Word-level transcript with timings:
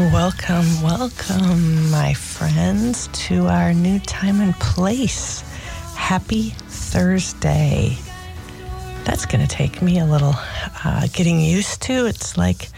Welcome, 0.00 0.80
welcome, 0.82 1.90
my 1.90 2.14
friends, 2.14 3.08
to 3.26 3.48
our 3.48 3.74
new 3.74 3.98
time 3.98 4.40
and 4.40 4.54
place. 4.54 5.42
Happy 5.94 6.54
Thursday. 6.68 7.98
That's 9.04 9.26
going 9.26 9.46
to 9.46 9.46
take 9.46 9.82
me 9.82 9.98
a 9.98 10.06
little 10.06 10.32
uh, 10.84 11.06
getting 11.12 11.38
used 11.38 11.82
to. 11.82 12.06
It's 12.06 12.38
like 12.38 12.70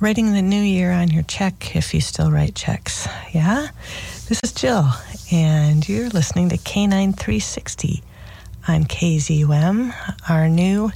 writing 0.00 0.32
the 0.32 0.40
new 0.40 0.62
year 0.62 0.92
on 0.92 1.08
your 1.08 1.24
check 1.24 1.76
if 1.76 1.92
you 1.92 2.00
still 2.00 2.32
write 2.32 2.54
checks. 2.54 3.06
Yeah? 3.34 3.68
This 4.30 4.40
is 4.42 4.52
Jill, 4.52 4.88
and 5.30 5.86
you're 5.86 6.08
listening 6.08 6.48
to 6.48 6.56
Canine 6.56 7.12
360 7.12 8.02
on 8.66 8.84
KZUM. 8.84 9.92
Our 10.30 10.48
new 10.48 10.90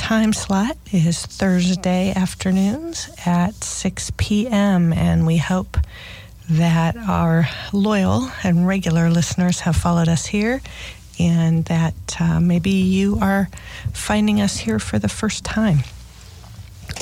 time 0.00 0.32
slot 0.32 0.78
is 0.92 1.26
Thursday 1.26 2.10
afternoons 2.16 3.10
at 3.26 3.52
6 3.62 4.12
p.m., 4.16 4.94
and 4.94 5.26
we 5.26 5.36
hope 5.36 5.76
that 6.48 6.96
our 6.96 7.46
loyal 7.74 8.30
and 8.42 8.66
regular 8.66 9.10
listeners 9.10 9.60
have 9.60 9.76
followed 9.76 10.08
us 10.08 10.24
here 10.24 10.62
and 11.18 11.66
that 11.66 12.16
uh, 12.18 12.40
maybe 12.40 12.70
you 12.70 13.18
are 13.20 13.50
finding 13.92 14.40
us 14.40 14.56
here 14.56 14.78
for 14.78 14.98
the 14.98 15.08
first 15.08 15.44
time 15.44 15.80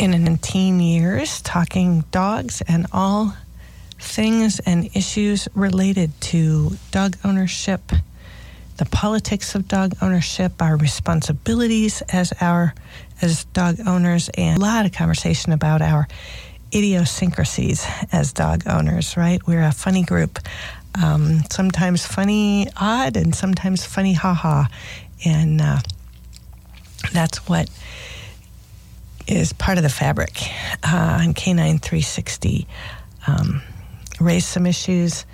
in 0.00 0.36
teen 0.38 0.80
years 0.80 1.40
talking 1.42 2.00
dogs 2.10 2.62
and 2.66 2.88
all 2.92 3.32
things 4.00 4.58
and 4.66 4.90
issues 4.96 5.46
related 5.54 6.10
to 6.20 6.72
dog 6.90 7.16
ownership 7.24 7.80
the 8.78 8.86
politics 8.86 9.54
of 9.54 9.68
dog 9.68 9.92
ownership, 10.00 10.62
our 10.62 10.76
responsibilities 10.76 12.00
as 12.08 12.32
our 12.40 12.74
as 13.20 13.44
dog 13.46 13.76
owners, 13.86 14.30
and 14.38 14.56
a 14.56 14.60
lot 14.60 14.86
of 14.86 14.92
conversation 14.92 15.52
about 15.52 15.82
our 15.82 16.06
idiosyncrasies 16.72 17.84
as 18.12 18.32
dog 18.32 18.62
owners. 18.66 19.16
Right? 19.16 19.44
We're 19.46 19.64
a 19.64 19.72
funny 19.72 20.04
group, 20.04 20.38
um, 21.00 21.42
sometimes 21.50 22.06
funny 22.06 22.68
odd, 22.76 23.16
and 23.16 23.34
sometimes 23.34 23.84
funny 23.84 24.14
ha 24.14 24.32
ha, 24.32 24.68
and 25.24 25.60
uh, 25.60 25.80
that's 27.12 27.48
what 27.48 27.68
is 29.26 29.52
part 29.52 29.76
of 29.76 29.82
the 29.82 29.90
fabric 29.90 30.40
uh, 30.84 31.18
on 31.22 31.34
Canine 31.34 31.78
360. 31.78 32.66
Um, 33.26 33.60
raise 34.20 34.46
some 34.46 34.66
issues 34.66 35.26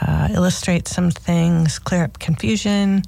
uh, 0.00 0.28
illustrate 0.32 0.88
some 0.88 1.10
things, 1.10 1.78
clear 1.78 2.04
up 2.04 2.18
confusion, 2.18 3.02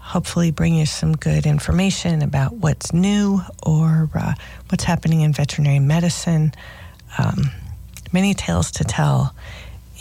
hopefully 0.00 0.50
bring 0.50 0.74
you 0.74 0.86
some 0.86 1.16
good 1.16 1.46
information 1.46 2.22
about 2.22 2.52
what's 2.52 2.92
new 2.92 3.40
or 3.62 4.08
uh, 4.14 4.34
what's 4.68 4.84
happening 4.84 5.22
in 5.22 5.32
veterinary 5.32 5.78
medicine. 5.78 6.52
Um, 7.18 7.50
many 8.12 8.34
tales 8.34 8.70
to 8.72 8.84
tell, 8.84 9.34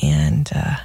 and 0.03 0.49
uh, 0.53 0.75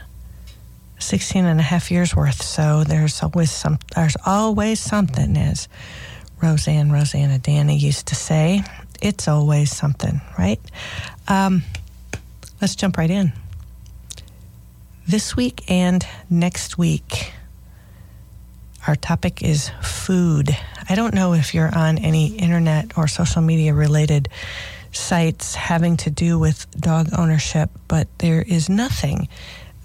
16 0.99 1.45
and 1.45 1.61
a 1.61 1.63
half 1.63 1.91
years 1.91 2.15
worth. 2.15 2.43
So 2.43 2.85
there's 2.85 3.23
always 3.23 3.51
some. 3.51 3.79
There's 3.95 4.17
always 4.25 4.81
something, 4.81 5.37
as 5.37 5.69
Roseanne 6.43 6.91
Roseannadanna 6.91 7.79
used 7.79 8.07
to 8.09 8.15
say. 8.15 8.63
It's 9.03 9.29
always 9.29 9.75
something, 9.75 10.21
right? 10.39 10.61
Um, 11.27 11.63
let's 12.61 12.77
jump 12.77 12.99
right 12.99 13.11
in 13.11 13.33
this 15.11 15.35
week 15.35 15.69
and 15.69 16.07
next 16.31 16.79
week. 16.79 17.33
Our 18.87 18.95
topic 18.95 19.43
is 19.43 19.71
food. 19.83 20.57
I 20.89 20.95
don't 20.95 21.15
know 21.15 21.35
if 21.35 21.53
you're 21.53 21.75
on 21.75 21.99
any 21.99 22.37
internet 22.37 22.97
or 22.97 23.09
social 23.09 23.43
media 23.43 23.75
related 23.75 24.29
sites 24.93 25.57
having 25.57 25.97
to 25.99 26.11
do 26.11 26.39
with 26.39 26.65
dog 26.81 27.09
ownership, 27.19 27.71
but 27.89 28.07
there 28.19 28.41
is 28.41 28.69
nothing 28.69 29.29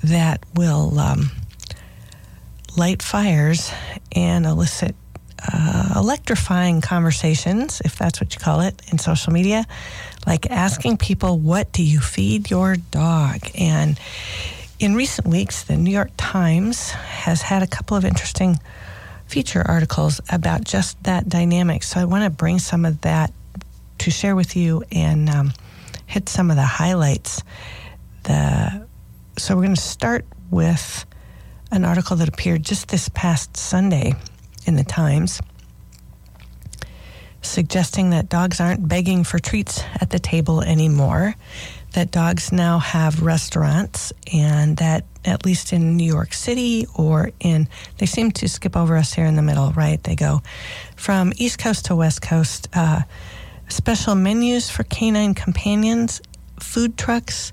that 0.04 0.44
will 0.54 1.00
um, 1.00 1.32
light 2.78 3.02
fires 3.02 3.72
and 4.12 4.46
elicit 4.46 4.96
uh, 5.52 5.94
electrifying 5.96 6.82
conversations, 6.82 7.82
if 7.84 7.98
that's 7.98 8.22
what 8.22 8.34
you 8.34 8.40
call 8.40 8.62
it, 8.62 8.80
in 8.92 9.00
social 9.00 9.34
media, 9.34 9.66
like 10.26 10.50
asking 10.50 10.98
people, 10.98 11.40
What 11.40 11.72
do 11.72 11.84
you 11.84 12.00
feed 12.00 12.50
your 12.50 12.76
dog? 12.76 13.40
And 13.56 14.00
in 14.80 14.96
recent 14.96 15.28
weeks, 15.28 15.64
the 15.64 15.78
New 15.78 15.92
York 15.92 16.12
Times 16.18 16.90
has 16.92 17.42
had 17.42 17.64
a 17.64 17.68
couple 17.68 17.96
of 17.96 18.04
interesting 18.04 18.60
feature 19.28 19.64
articles 19.66 20.20
about 20.30 20.64
just 20.64 21.02
that 21.04 21.30
dynamic. 21.30 21.84
So 21.84 22.00
I 22.00 22.06
want 22.06 22.24
to 22.24 22.30
bring 22.30 22.60
some 22.60 22.86
of 22.86 23.02
that 23.02 23.32
to 24.00 24.12
share 24.12 24.36
with 24.36 24.56
you 24.56 24.84
and 24.92 25.30
um, 25.30 25.54
hit 26.06 26.28
some 26.30 26.52
of 26.52 26.58
the 26.58 26.64
highlights. 26.64 27.42
The 28.24 28.86
so 29.38 29.56
we're 29.56 29.64
going 29.64 29.76
to 29.76 29.82
start 29.82 30.26
with 30.50 31.06
an 31.72 31.84
article 31.84 32.16
that 32.18 32.30
appeared 32.30 32.64
just 32.64 32.88
this 32.90 33.10
past 33.10 33.58
Sunday 33.58 34.14
in 34.66 34.76
the 34.76 34.84
Times 34.84 35.42
suggesting 37.42 38.10
that 38.10 38.28
dogs 38.30 38.60
aren't 38.60 38.88
begging 38.88 39.24
for 39.24 39.40
treats 39.40 39.84
at 40.02 40.10
the 40.10 40.20
table 40.20 40.62
anymore 40.62 41.36
that 41.96 42.12
dogs 42.12 42.52
now 42.52 42.78
have 42.80 43.24
restaurants 43.24 44.14
and 44.32 44.78
that 44.78 45.06
at 45.26 45.46
least 45.46 45.74
in 45.74 45.98
New 45.98 46.06
York 46.06 46.34
City 46.34 46.86
or 46.96 47.32
in 47.40 47.68
they 47.98 48.06
seem 48.06 48.32
to 48.32 48.48
skip 48.48 48.78
over 48.78 48.96
us 48.96 49.14
here 49.14 49.26
in 49.26 49.36
the 49.36 49.42
middle, 49.42 49.72
right? 49.72 50.02
They 50.04 50.16
go 50.16 50.42
from 50.96 51.34
East 51.38 51.58
Coast 51.58 51.86
to 51.86 51.96
West 51.96 52.22
Coast. 52.22 52.68
Uh, 52.74 53.02
special 53.68 54.16
menus 54.16 54.70
for 54.70 54.84
canine 54.84 55.34
companions, 55.34 56.22
food 56.60 56.98
trucks, 56.98 57.52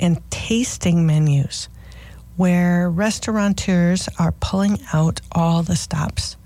and 0.00 0.20
tasting 0.30 1.06
menus, 1.06 1.68
where 2.36 2.90
restaurateurs 2.90 4.08
are 4.18 4.32
pulling 4.32 4.78
out 4.92 5.20
all 5.32 5.62
the 5.62 5.76
stops 5.76 6.36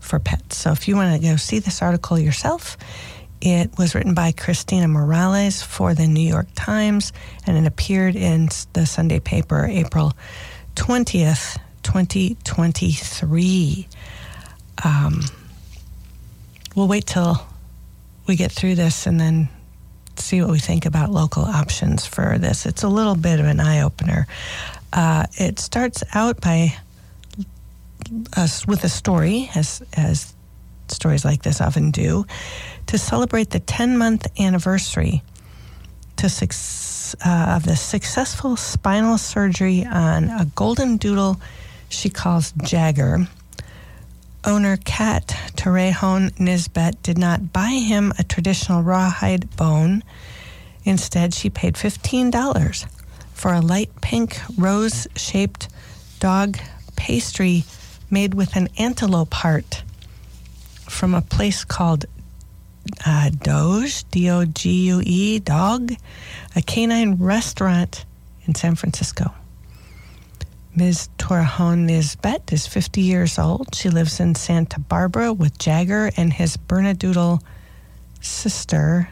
for 0.00 0.18
pets. 0.18 0.56
So 0.56 0.72
if 0.72 0.88
you 0.88 0.96
want 0.96 1.20
to 1.20 1.26
go 1.26 1.36
see 1.36 1.58
this 1.58 1.82
article 1.82 2.18
yourself, 2.18 2.76
it 3.40 3.70
was 3.78 3.94
written 3.94 4.14
by 4.14 4.32
Christina 4.32 4.88
Morales 4.88 5.62
for 5.62 5.94
the 5.94 6.06
New 6.06 6.26
York 6.26 6.48
Times, 6.54 7.12
and 7.46 7.56
it 7.56 7.66
appeared 7.66 8.16
in 8.16 8.48
the 8.72 8.84
Sunday 8.86 9.20
paper 9.20 9.66
April 9.66 10.12
20th, 10.74 11.58
2023. 11.82 13.88
Um, 14.84 15.20
we'll 16.74 16.88
wait 16.88 17.06
till 17.06 17.46
we 18.26 18.36
get 18.36 18.52
through 18.52 18.74
this 18.74 19.06
and 19.06 19.20
then 19.20 19.48
see 20.16 20.42
what 20.42 20.50
we 20.50 20.58
think 20.58 20.86
about 20.86 21.10
local 21.10 21.44
options 21.44 22.06
for 22.06 22.38
this. 22.38 22.66
It's 22.66 22.82
a 22.82 22.88
little 22.88 23.14
bit 23.14 23.40
of 23.40 23.46
an 23.46 23.60
eye 23.60 23.82
opener. 23.82 24.26
Uh, 24.92 25.26
it 25.34 25.58
starts 25.58 26.02
out 26.14 26.40
by 26.40 26.76
us 28.36 28.66
with 28.66 28.84
a 28.84 28.88
story, 28.88 29.50
as 29.54 29.82
as 29.94 30.34
stories 30.88 31.24
like 31.24 31.42
this 31.42 31.60
often 31.60 31.90
do, 31.90 32.26
to 32.88 32.98
celebrate 32.98 33.50
the 33.50 33.60
10 33.60 33.96
month 33.96 34.26
anniversary 34.40 35.22
su- 36.18 37.16
uh, 37.24 37.54
of 37.56 37.64
the 37.64 37.76
successful 37.76 38.56
spinal 38.56 39.18
surgery 39.18 39.84
on 39.84 40.24
a 40.24 40.46
golden 40.54 40.96
doodle 40.96 41.40
she 41.88 42.10
calls 42.10 42.52
Jagger. 42.62 43.28
Owner 44.44 44.76
Kat 44.78 45.28
Torrejon 45.56 46.38
Nisbet 46.38 47.02
did 47.02 47.18
not 47.18 47.52
buy 47.52 47.70
him 47.70 48.12
a 48.18 48.24
traditional 48.24 48.82
rawhide 48.82 49.54
bone. 49.56 50.02
Instead, 50.84 51.34
she 51.34 51.50
paid 51.50 51.74
$15 51.74 52.86
for 53.32 53.52
a 53.52 53.60
light 53.60 53.90
pink 54.00 54.40
rose 54.56 55.06
shaped 55.16 55.68
dog 56.20 56.58
pastry 56.96 57.64
made 58.10 58.34
with 58.34 58.56
an 58.56 58.68
antelope 58.78 59.34
heart 59.34 59.82
from 60.88 61.14
a 61.14 61.20
place 61.22 61.64
called 61.64 62.06
uh, 63.06 63.30
Dogue, 63.30 63.90
D 64.10 64.30
O 64.30 64.44
G 64.44 64.86
U 64.88 65.02
E, 65.04 65.38
Dog, 65.38 65.92
a 66.56 66.62
canine 66.62 67.14
restaurant 67.16 68.04
in 68.46 68.54
San 68.54 68.74
Francisco. 68.74 69.32
Ms. 70.74 71.08
Torrejon 71.18 71.86
Nisbet 71.86 72.52
is 72.52 72.66
50 72.66 73.00
years 73.00 73.38
old. 73.38 73.74
She 73.74 73.90
lives 73.90 74.20
in 74.20 74.36
Santa 74.36 74.78
Barbara 74.78 75.32
with 75.32 75.58
Jagger 75.58 76.10
and 76.16 76.32
his 76.32 76.56
Bernedoodle 76.56 77.42
sister, 78.20 79.08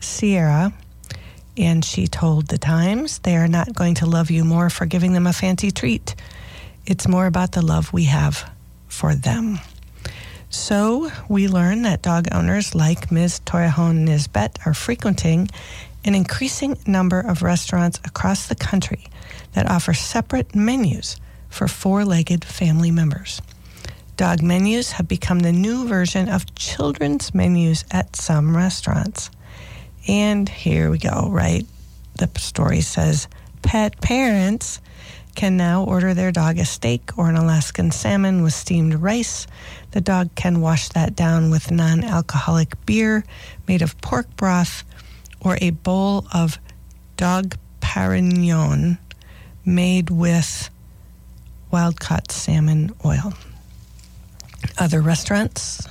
Sierra. 0.00 0.72
And 1.56 1.84
she 1.84 2.06
told 2.06 2.48
the 2.48 2.58
Times 2.58 3.18
they 3.18 3.36
are 3.36 3.48
not 3.48 3.74
going 3.74 3.94
to 3.96 4.06
love 4.06 4.30
you 4.30 4.44
more 4.44 4.70
for 4.70 4.86
giving 4.86 5.12
them 5.12 5.26
a 5.26 5.32
fancy 5.32 5.70
treat. 5.70 6.14
It's 6.86 7.06
more 7.06 7.26
about 7.26 7.52
the 7.52 7.62
love 7.62 7.92
we 7.92 8.04
have 8.04 8.50
for 8.88 9.14
them. 9.14 9.58
So 10.54 11.10
we 11.28 11.48
learn 11.48 11.82
that 11.82 12.00
dog 12.00 12.28
owners 12.30 12.76
like 12.76 13.10
Ms. 13.10 13.40
Torrejon 13.44 14.04
Nisbet 14.04 14.60
are 14.64 14.72
frequenting 14.72 15.48
an 16.04 16.14
increasing 16.14 16.78
number 16.86 17.18
of 17.18 17.42
restaurants 17.42 17.98
across 18.04 18.46
the 18.46 18.54
country 18.54 19.04
that 19.52 19.68
offer 19.68 19.92
separate 19.92 20.54
menus 20.54 21.20
for 21.50 21.66
four 21.66 22.04
legged 22.04 22.44
family 22.44 22.92
members. 22.92 23.42
Dog 24.16 24.42
menus 24.42 24.92
have 24.92 25.08
become 25.08 25.40
the 25.40 25.52
new 25.52 25.88
version 25.88 26.28
of 26.28 26.54
children's 26.54 27.34
menus 27.34 27.84
at 27.90 28.14
some 28.14 28.56
restaurants. 28.56 29.30
And 30.06 30.48
here 30.48 30.88
we 30.88 30.98
go, 30.98 31.28
right? 31.30 31.66
the 32.16 32.30
story 32.38 32.80
says 32.80 33.26
pet 33.62 34.00
parents 34.00 34.80
can 35.34 35.56
now 35.56 35.84
order 35.84 36.14
their 36.14 36.32
dog 36.32 36.58
a 36.58 36.64
steak 36.64 37.16
or 37.18 37.28
an 37.28 37.36
Alaskan 37.36 37.90
salmon 37.90 38.42
with 38.42 38.54
steamed 38.54 38.94
rice. 38.94 39.46
The 39.90 40.00
dog 40.00 40.34
can 40.34 40.60
wash 40.60 40.88
that 40.90 41.14
down 41.14 41.50
with 41.50 41.70
non 41.70 42.04
alcoholic 42.04 42.74
beer 42.86 43.24
made 43.68 43.82
of 43.82 44.00
pork 44.00 44.26
broth 44.36 44.84
or 45.40 45.58
a 45.60 45.70
bowl 45.70 46.26
of 46.32 46.58
dog 47.16 47.56
Pérignon 47.80 48.98
made 49.64 50.10
with 50.10 50.70
wild 51.70 52.00
caught 52.00 52.32
salmon 52.32 52.92
oil. 53.04 53.34
Other 54.78 55.00
restaurants, 55.00 55.86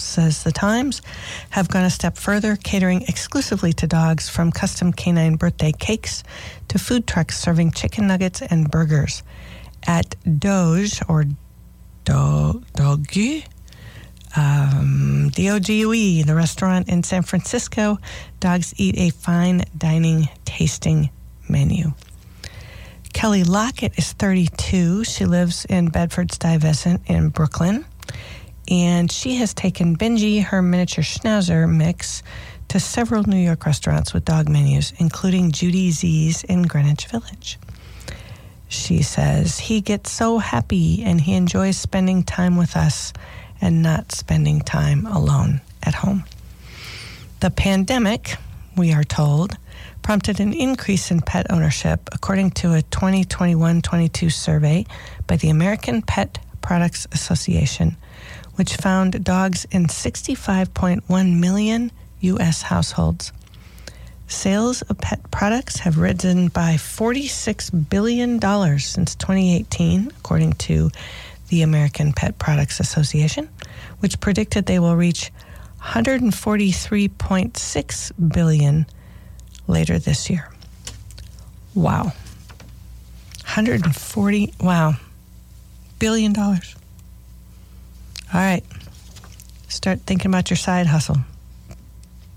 says 0.00 0.42
the 0.42 0.52
Times, 0.52 1.02
have 1.50 1.68
gone 1.68 1.84
a 1.84 1.90
step 1.90 2.16
further, 2.16 2.56
catering 2.56 3.02
exclusively 3.02 3.72
to 3.74 3.86
dogs 3.86 4.28
from 4.28 4.52
custom 4.52 4.92
canine 4.92 5.36
birthday 5.36 5.72
cakes 5.72 6.22
to 6.68 6.78
food 6.78 7.06
trucks 7.06 7.38
serving 7.38 7.72
chicken 7.72 8.06
nuggets 8.06 8.42
and 8.42 8.70
burgers. 8.70 9.22
At 9.86 10.16
Dogue 10.38 10.88
or 11.08 11.24
Do- 12.04 12.64
um, 14.36 15.30
D-O-G-U-E, 15.34 16.22
the 16.22 16.34
restaurant 16.34 16.88
in 16.88 17.02
San 17.02 17.22
Francisco, 17.22 17.98
dogs 18.40 18.74
eat 18.76 18.96
a 18.98 19.10
fine 19.10 19.64
dining 19.76 20.28
tasting 20.44 21.10
menu. 21.48 21.92
Kelly 23.12 23.42
Lockett 23.42 23.98
is 23.98 24.12
32. 24.12 25.04
She 25.04 25.24
lives 25.24 25.64
in 25.64 25.88
Bedford 25.88 26.30
Stuyvesant 26.32 27.02
in 27.06 27.30
Brooklyn. 27.30 27.84
And 28.70 29.10
she 29.10 29.36
has 29.36 29.54
taken 29.54 29.96
Benji, 29.96 30.42
her 30.42 30.62
miniature 30.62 31.04
schnauzer 31.04 31.68
mix, 31.68 32.22
to 32.68 32.78
several 32.78 33.22
New 33.24 33.38
York 33.38 33.64
restaurants 33.64 34.12
with 34.12 34.26
dog 34.26 34.48
menus, 34.48 34.92
including 34.98 35.52
Judy 35.52 35.90
Z's 35.90 36.44
in 36.44 36.64
Greenwich 36.64 37.06
Village. 37.06 37.58
She 38.68 39.02
says 39.02 39.58
he 39.58 39.80
gets 39.80 40.12
so 40.12 40.38
happy 40.38 41.02
and 41.02 41.20
he 41.20 41.34
enjoys 41.34 41.78
spending 41.78 42.22
time 42.22 42.56
with 42.56 42.76
us 42.76 43.14
and 43.60 43.82
not 43.82 44.12
spending 44.12 44.60
time 44.60 45.06
alone 45.06 45.62
at 45.82 45.94
home. 45.94 46.24
The 47.40 47.50
pandemic, 47.50 48.36
we 48.76 48.92
are 48.92 49.04
told, 49.04 49.56
prompted 50.02 50.40
an 50.40 50.52
increase 50.52 51.10
in 51.10 51.22
pet 51.22 51.46
ownership, 51.50 52.08
according 52.12 52.50
to 52.52 52.74
a 52.74 52.82
2021 52.82 53.80
22 53.80 54.28
survey 54.28 54.84
by 55.26 55.36
the 55.36 55.48
American 55.48 56.02
Pet 56.02 56.38
Products 56.60 57.06
Association, 57.12 57.96
which 58.58 58.74
found 58.74 59.24
dogs 59.24 59.64
in 59.70 59.86
65.1 59.86 61.38
million 61.38 61.92
U.S. 62.20 62.62
households. 62.62 63.32
Sales 64.26 64.82
of 64.82 64.98
pet 64.98 65.30
products 65.30 65.78
have 65.78 65.96
risen 65.96 66.48
by 66.48 66.74
$46 66.74 67.88
billion 67.88 68.40
since 68.80 69.14
2018, 69.14 70.10
according 70.18 70.54
to 70.54 70.90
the 71.50 71.62
American 71.62 72.12
Pet 72.12 72.36
Products 72.40 72.80
Association, 72.80 73.48
which 74.00 74.18
predicted 74.18 74.66
they 74.66 74.80
will 74.80 74.96
reach 74.96 75.30
143.6 75.80 78.32
billion 78.32 78.86
later 79.68 80.00
this 80.00 80.28
year. 80.28 80.50
Wow. 81.74 82.12
140 83.44 84.54
wow. 84.60 84.94
Billion 86.00 86.32
dollars. 86.32 86.74
All 88.32 88.40
right. 88.40 88.62
Start 89.68 90.00
thinking 90.00 90.30
about 90.30 90.50
your 90.50 90.56
side 90.56 90.86
hustle. 90.86 91.16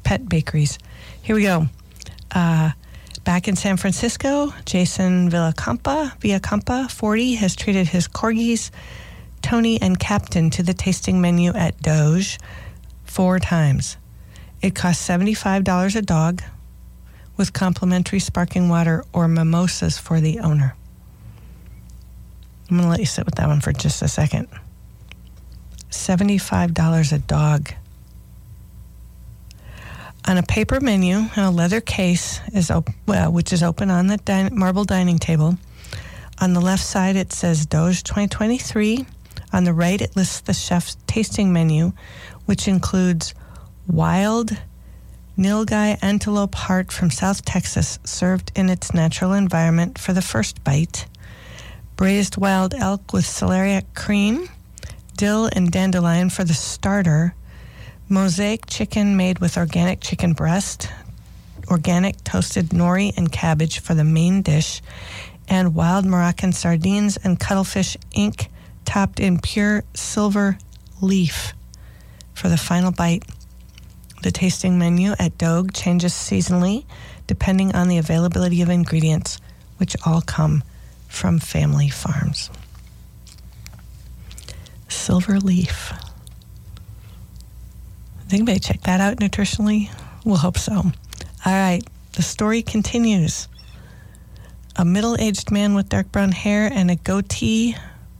Pet 0.04 0.28
bakeries. 0.28 0.80
Here 1.22 1.36
we 1.36 1.44
go. 1.44 1.68
Uh, 2.34 2.72
back 3.26 3.48
in 3.48 3.58
San 3.58 3.76
Francisco, 3.76 4.54
Jason 4.66 5.30
Villacampa, 5.30 6.18
Villacampa, 6.20 6.90
40, 6.90 7.36
has 7.36 7.56
treated 7.56 7.88
his 7.88 8.08
corgis, 8.08 8.72
Tony 9.42 9.82
and 9.82 10.00
Captain, 10.00 10.50
to 10.52 10.64
the 10.64 10.74
tasting 10.74 11.20
menu 11.20 11.52
at 11.52 11.82
Dogue 11.82 12.24
four 13.04 13.40
times. 13.40 13.98
It 14.62 14.76
costs 14.76 15.06
$75 15.08 15.96
a 15.96 16.02
dog 16.02 16.42
with 17.36 17.52
complimentary 17.52 18.20
sparkling 18.20 18.70
water 18.70 19.04
or 19.12 19.28
mimosas 19.28 19.98
for 19.98 20.22
the 20.22 20.40
owner. 20.40 20.76
I'm 22.70 22.78
going 22.78 22.84
to 22.86 22.90
let 22.90 23.00
you 23.00 23.06
sit 23.06 23.26
with 23.26 23.36
that 23.36 23.48
one 23.48 23.60
for 23.60 23.74
just 23.74 24.02
a 24.02 24.08
second. 24.08 24.48
$75 25.92 27.14
a 27.14 27.20
dog. 27.20 27.72
On 30.28 30.38
a 30.38 30.44
paper 30.44 30.80
menu, 30.80 31.26
a 31.36 31.50
leather 31.50 31.82
case 31.82 32.40
is 32.54 32.70
op- 32.70 32.90
well, 33.08 33.32
which 33.32 33.52
is 33.52 33.64
open 33.64 33.90
on 33.90 34.08
the 34.08 34.18
din- 34.18 34.58
marble 34.58 34.86
dining 34.86 35.20
table. 35.20 35.58
On 36.40 36.54
the 36.54 36.62
left 36.62 36.84
side, 36.84 37.16
it 37.16 37.34
says 37.34 37.66
Dogue 37.66 37.96
2023. 37.96 39.06
On 39.54 39.64
the 39.64 39.74
right, 39.74 40.00
it 40.00 40.16
lists 40.16 40.42
the 40.42 40.54
chef's 40.54 40.96
tasting 41.08 41.52
menu, 41.52 41.92
which 42.46 42.68
includes 42.68 43.34
wild 43.88 44.58
nilgai 45.38 45.98
antelope 46.02 46.56
heart 46.56 46.92
from 46.92 47.10
South 47.10 47.44
Texas, 47.44 48.00
served 48.04 48.52
in 48.56 48.70
its 48.70 48.94
natural 48.94 49.34
environment 49.34 49.98
for 49.98 50.14
the 50.14 50.22
first 50.22 50.64
bite, 50.64 51.08
braised 51.96 52.38
wild 52.38 52.74
elk 52.76 53.12
with 53.12 53.26
celeriac 53.26 53.86
cream, 53.96 54.48
dill 55.22 55.48
and 55.56 55.70
dandelion 55.70 56.32
for 56.32 56.44
the 56.44 56.54
starter, 56.56 57.36
mosaic 58.10 58.66
chicken 58.66 59.16
made 59.16 59.38
with 59.38 59.56
organic 59.56 60.02
chicken 60.02 60.34
breast, 60.34 60.90
organic 61.68 62.24
toasted 62.24 62.70
nori 62.70 63.16
and 63.16 63.32
cabbage 63.32 63.82
for 63.82 63.94
the 63.94 64.04
main 64.04 64.42
dish, 64.42 64.82
and 65.48 65.76
wild 65.76 66.06
Moroccan 66.06 66.52
sardines 66.52 67.18
and 67.18 67.40
cuttlefish 67.40 67.96
ink 68.14 68.48
topped 68.84 69.20
in 69.20 69.38
pure 69.38 69.84
silver 69.94 70.58
leaf 71.02 71.54
for 72.34 72.50
the 72.50 72.58
final 72.58 72.92
bite. 72.92 73.24
The 74.24 74.32
tasting 74.32 74.80
menu 74.80 75.12
at 75.20 75.38
Dogue 75.38 75.72
changes 75.72 76.14
seasonally 76.14 76.86
depending 77.28 77.76
on 77.76 77.90
the 77.90 78.00
availability 78.00 78.64
of 78.64 78.70
ingredients, 78.70 79.40
which 79.78 79.96
all 80.04 80.22
come 80.22 80.64
from 81.08 81.38
family 81.38 81.90
farms. 81.90 82.50
Silver 84.92 85.40
leaf. 85.40 85.94
Does 88.24 88.34
Anybody 88.34 88.60
check 88.60 88.82
that 88.82 89.02
out 89.02 89.18
nutritionally? 89.18 89.90
We'll 90.24 90.38
hope 90.38 90.58
so. 90.58 90.74
All 90.74 90.94
right, 91.46 91.82
the 92.14 92.22
story 92.22 92.62
continues. 92.62 93.48
A 94.76 94.86
middle 94.86 95.16
aged 95.20 95.52
man 95.52 95.74
with 95.74 95.90
dark 95.90 96.12
brown 96.12 96.32
hair 96.32 96.70
and 96.72 96.92
a 96.92 96.96
goatee 96.96 97.76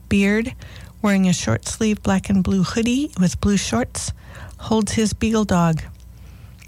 beard, 0.08 0.54
wearing 1.00 1.28
a 1.28 1.32
short 1.32 1.66
sleeve 1.66 2.02
black 2.02 2.28
and 2.28 2.42
blue 2.42 2.62
hoodie 2.62 3.10
with 3.20 3.40
blue 3.40 3.56
shorts, 3.56 4.12
holds 4.58 4.92
his 4.92 5.12
beagle 5.12 5.44
dog. 5.44 5.82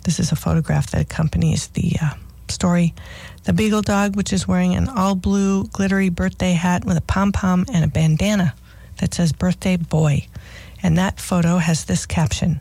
This 0.05 0.19
is 0.21 0.33
a 0.33 0.37
photograph 0.37 0.90
that 0.90 1.00
accompanies 1.00 1.69
the 1.69 1.97
uh, 2.00 2.14
story. 2.49 2.95
The 3.45 3.52
beagle 3.52 3.83
dog, 3.83 4.17
which 4.17 4.33
is 4.33 4.47
wearing 4.47 4.75
an 4.75 4.88
all 4.88 5.14
blue 5.14 5.64
glittery 5.64 6.09
birthday 6.09 6.52
hat 6.52 6.85
with 6.85 6.97
a 6.97 7.02
pom 7.02 7.33
pom 7.33 7.67
and 7.73 7.85
a 7.85 7.88
bandana 7.88 8.55
that 8.99 9.15
says 9.15 9.33
birthday 9.33 9.77
boy. 9.77 10.27
And 10.83 10.99
that 10.99 11.19
photo 11.19 11.59
has 11.59 11.85
this 11.85 12.07
caption 12.07 12.61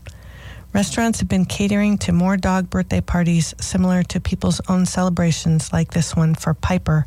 Restaurants 0.74 1.20
have 1.20 1.30
been 1.30 1.46
catering 1.46 2.00
to 2.00 2.12
more 2.12 2.36
dog 2.36 2.72
birthday 2.72 3.00
parties 3.00 3.54
similar 3.62 4.02
to 4.02 4.20
people's 4.20 4.60
own 4.68 4.88
celebrations 4.88 5.72
like 5.72 5.92
this 5.92 6.16
one 6.16 6.34
for 6.34 6.56
Piper, 6.56 7.06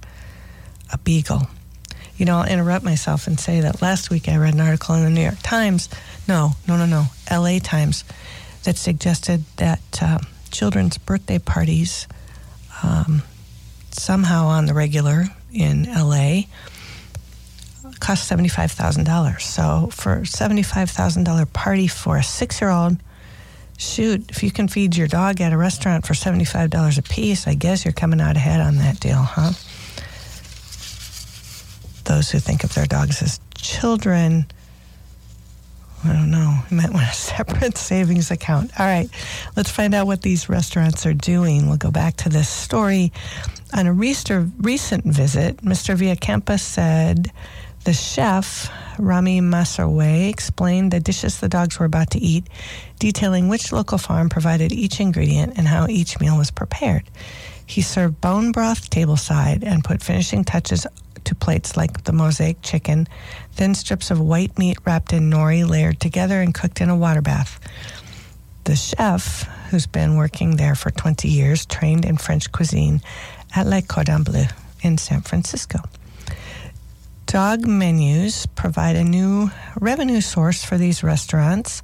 a 0.92 0.98
beagle. 0.98 1.48
You 2.16 2.26
know, 2.26 2.38
I'll 2.38 2.48
interrupt 2.48 2.84
myself 2.84 3.26
and 3.26 3.40
say 3.40 3.62
that 3.62 3.82
last 3.82 4.08
week 4.08 4.28
I 4.28 4.36
read 4.36 4.54
an 4.54 4.60
article 4.60 4.94
in 4.94 5.02
the 5.02 5.10
New 5.10 5.20
York 5.22 5.40
Times, 5.42 5.88
no, 6.28 6.52
no, 6.68 6.76
no, 6.76 6.86
no, 6.86 7.06
LA 7.28 7.58
Times, 7.58 8.04
that 8.62 8.76
suggested 8.76 9.42
that 9.56 9.80
uh, 10.00 10.18
children's 10.52 10.96
birthday 10.96 11.40
parties, 11.40 12.06
um, 12.84 13.24
somehow 13.90 14.46
on 14.46 14.66
the 14.66 14.74
regular 14.74 15.24
in 15.52 15.92
LA, 15.92 16.42
cost 18.00 18.30
$75,000. 18.30 19.40
So 19.40 19.88
for 19.92 20.20
$75,000 20.20 21.52
party 21.52 21.86
for 21.86 22.16
a 22.16 22.22
six 22.22 22.60
year 22.60 22.70
old, 22.70 22.96
shoot, 23.78 24.30
if 24.30 24.42
you 24.42 24.50
can 24.50 24.68
feed 24.68 24.96
your 24.96 25.08
dog 25.08 25.40
at 25.40 25.52
a 25.52 25.56
restaurant 25.56 26.06
for 26.06 26.14
$75 26.14 26.98
a 26.98 27.02
piece, 27.02 27.46
I 27.46 27.54
guess 27.54 27.84
you're 27.84 27.92
coming 27.92 28.20
out 28.20 28.36
ahead 28.36 28.60
on 28.60 28.76
that 28.76 29.00
deal, 29.00 29.22
huh? 29.22 29.52
Those 32.04 32.30
who 32.30 32.38
think 32.38 32.64
of 32.64 32.72
their 32.74 32.86
dogs 32.86 33.22
as 33.22 33.40
children, 33.56 34.46
I 36.04 36.12
don't 36.12 36.30
know, 36.30 36.60
might 36.70 36.92
want 36.92 37.08
a 37.08 37.12
separate 37.14 37.76
savings 37.76 38.30
account. 38.30 38.70
All 38.78 38.86
right, 38.86 39.10
let's 39.56 39.70
find 39.70 39.94
out 39.94 40.06
what 40.06 40.22
these 40.22 40.48
restaurants 40.48 41.04
are 41.04 41.14
doing. 41.14 41.66
We'll 41.66 41.78
go 41.78 41.90
back 41.90 42.16
to 42.18 42.28
this 42.28 42.48
story. 42.48 43.12
On 43.74 43.86
a 43.86 43.92
recent 43.92 45.04
visit, 45.04 45.56
Mr. 45.58 45.94
Via 45.96 46.14
Villacampa 46.14 46.60
said 46.60 47.32
the 47.86 47.92
chef, 47.92 48.68
Rami 48.98 49.40
Masarwe, 49.40 50.28
explained 50.28 50.90
the 50.90 50.98
dishes 50.98 51.38
the 51.38 51.48
dogs 51.48 51.78
were 51.78 51.86
about 51.86 52.10
to 52.10 52.18
eat, 52.18 52.48
detailing 52.98 53.46
which 53.46 53.70
local 53.70 53.96
farm 53.96 54.28
provided 54.28 54.72
each 54.72 54.98
ingredient 54.98 55.56
and 55.56 55.68
how 55.68 55.86
each 55.86 56.18
meal 56.18 56.36
was 56.36 56.50
prepared. 56.50 57.04
He 57.64 57.82
served 57.82 58.20
bone 58.20 58.50
broth 58.50 58.90
tableside 58.90 59.62
and 59.62 59.84
put 59.84 60.02
finishing 60.02 60.42
touches 60.42 60.84
to 61.22 61.34
plates 61.36 61.76
like 61.76 62.02
the 62.02 62.12
mosaic 62.12 62.60
chicken, 62.60 63.06
thin 63.52 63.76
strips 63.76 64.10
of 64.10 64.20
white 64.20 64.58
meat 64.58 64.78
wrapped 64.84 65.12
in 65.12 65.30
nori 65.30 65.64
layered 65.64 66.00
together 66.00 66.40
and 66.40 66.52
cooked 66.52 66.80
in 66.80 66.90
a 66.90 66.96
water 66.96 67.22
bath. 67.22 67.60
The 68.64 68.74
chef, 68.74 69.42
who's 69.70 69.86
been 69.86 70.16
working 70.16 70.56
there 70.56 70.74
for 70.74 70.90
20 70.90 71.28
years, 71.28 71.64
trained 71.66 72.04
in 72.04 72.16
French 72.16 72.50
cuisine 72.50 73.00
at 73.54 73.68
Le 73.68 73.80
Cordon 73.80 74.24
Bleu 74.24 74.46
in 74.82 74.98
San 74.98 75.20
Francisco. 75.20 75.78
Dog 77.26 77.66
menus 77.66 78.46
provide 78.46 78.94
a 78.94 79.02
new 79.02 79.50
revenue 79.80 80.20
source 80.20 80.64
for 80.64 80.78
these 80.78 81.02
restaurants, 81.02 81.82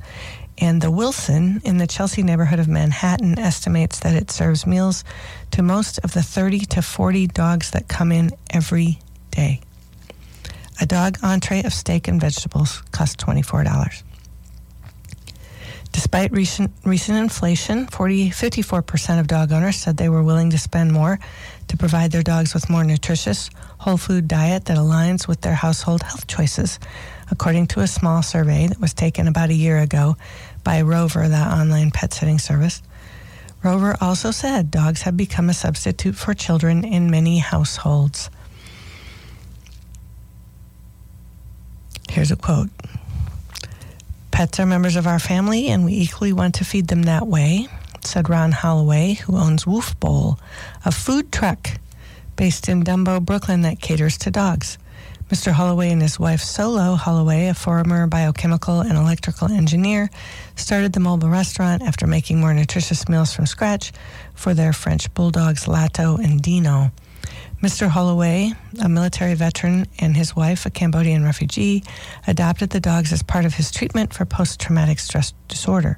and 0.56 0.80
the 0.80 0.90
Wilson 0.90 1.60
in 1.64 1.78
the 1.78 1.88
Chelsea 1.88 2.22
neighborhood 2.22 2.60
of 2.60 2.68
Manhattan 2.68 3.36
estimates 3.40 3.98
that 4.00 4.14
it 4.14 4.30
serves 4.30 4.68
meals 4.68 5.02
to 5.50 5.60
most 5.60 5.98
of 6.04 6.14
the 6.14 6.22
30 6.22 6.60
to 6.66 6.80
40 6.80 7.26
dogs 7.26 7.72
that 7.72 7.88
come 7.88 8.12
in 8.12 8.30
every 8.50 9.00
day. 9.32 9.60
A 10.80 10.86
dog 10.86 11.18
entree 11.24 11.64
of 11.64 11.74
steak 11.74 12.06
and 12.06 12.20
vegetables 12.20 12.80
costs 12.92 13.16
$24. 13.16 14.02
Despite 15.92 16.32
recent, 16.32 16.72
recent 16.84 17.18
inflation, 17.18 17.86
40, 17.86 18.30
54% 18.30 19.20
of 19.20 19.26
dog 19.26 19.52
owners 19.52 19.76
said 19.76 19.96
they 19.96 20.08
were 20.08 20.22
willing 20.22 20.50
to 20.50 20.58
spend 20.58 20.92
more 20.92 21.18
to 21.68 21.76
provide 21.76 22.10
their 22.10 22.22
dogs 22.22 22.54
with 22.54 22.70
more 22.70 22.82
nutritious, 22.82 23.50
whole 23.78 23.98
food 23.98 24.26
diet 24.26 24.64
that 24.64 24.78
aligns 24.78 25.28
with 25.28 25.42
their 25.42 25.54
household 25.54 26.02
health 26.02 26.26
choices, 26.26 26.80
according 27.30 27.66
to 27.68 27.80
a 27.80 27.86
small 27.86 28.22
survey 28.22 28.66
that 28.66 28.80
was 28.80 28.94
taken 28.94 29.28
about 29.28 29.50
a 29.50 29.54
year 29.54 29.78
ago 29.78 30.16
by 30.64 30.80
Rover, 30.80 31.28
the 31.28 31.36
online 31.36 31.90
pet 31.90 32.12
sitting 32.12 32.38
service. 32.38 32.82
Rover 33.62 33.96
also 34.00 34.30
said 34.30 34.70
dogs 34.70 35.02
have 35.02 35.16
become 35.16 35.48
a 35.48 35.54
substitute 35.54 36.16
for 36.16 36.34
children 36.34 36.84
in 36.84 37.10
many 37.10 37.38
households. 37.38 38.28
Here's 42.10 42.30
a 42.30 42.36
quote 42.36 42.70
Pets 44.32 44.58
are 44.58 44.66
members 44.66 44.96
of 44.96 45.06
our 45.06 45.18
family, 45.18 45.68
and 45.68 45.84
we 45.84 45.92
equally 45.92 46.32
want 46.32 46.54
to 46.56 46.64
feed 46.64 46.88
them 46.88 47.02
that 47.02 47.28
way, 47.28 47.68
said 48.00 48.30
Ron 48.30 48.50
Holloway, 48.50 49.12
who 49.12 49.36
owns 49.36 49.66
Woof 49.66 49.98
Bowl, 50.00 50.38
a 50.86 50.90
food 50.90 51.30
truck 51.30 51.68
based 52.34 52.66
in 52.68 52.82
Dumbo, 52.82 53.20
Brooklyn, 53.20 53.60
that 53.60 53.80
caters 53.80 54.16
to 54.18 54.30
dogs. 54.30 54.78
Mr. 55.28 55.52
Holloway 55.52 55.90
and 55.90 56.02
his 56.02 56.18
wife 56.18 56.40
Solo 56.40 56.94
Holloway, 56.94 57.48
a 57.48 57.54
former 57.54 58.06
biochemical 58.06 58.80
and 58.80 58.98
electrical 58.98 59.52
engineer, 59.52 60.10
started 60.56 60.94
the 60.94 61.00
mobile 61.00 61.28
restaurant 61.28 61.82
after 61.82 62.06
making 62.06 62.40
more 62.40 62.54
nutritious 62.54 63.08
meals 63.08 63.32
from 63.34 63.46
scratch 63.46 63.92
for 64.34 64.54
their 64.54 64.72
French 64.72 65.12
bulldogs 65.14 65.66
Lato 65.66 66.18
and 66.18 66.40
Dino. 66.40 66.90
Mr. 67.62 67.86
Holloway, 67.86 68.52
a 68.82 68.88
military 68.88 69.34
veteran, 69.34 69.86
and 70.00 70.16
his 70.16 70.34
wife, 70.34 70.66
a 70.66 70.70
Cambodian 70.70 71.22
refugee, 71.22 71.84
adopted 72.26 72.70
the 72.70 72.80
dogs 72.80 73.12
as 73.12 73.22
part 73.22 73.44
of 73.44 73.54
his 73.54 73.70
treatment 73.70 74.12
for 74.12 74.24
post 74.24 74.58
traumatic 74.58 74.98
stress 74.98 75.32
disorder. 75.46 75.96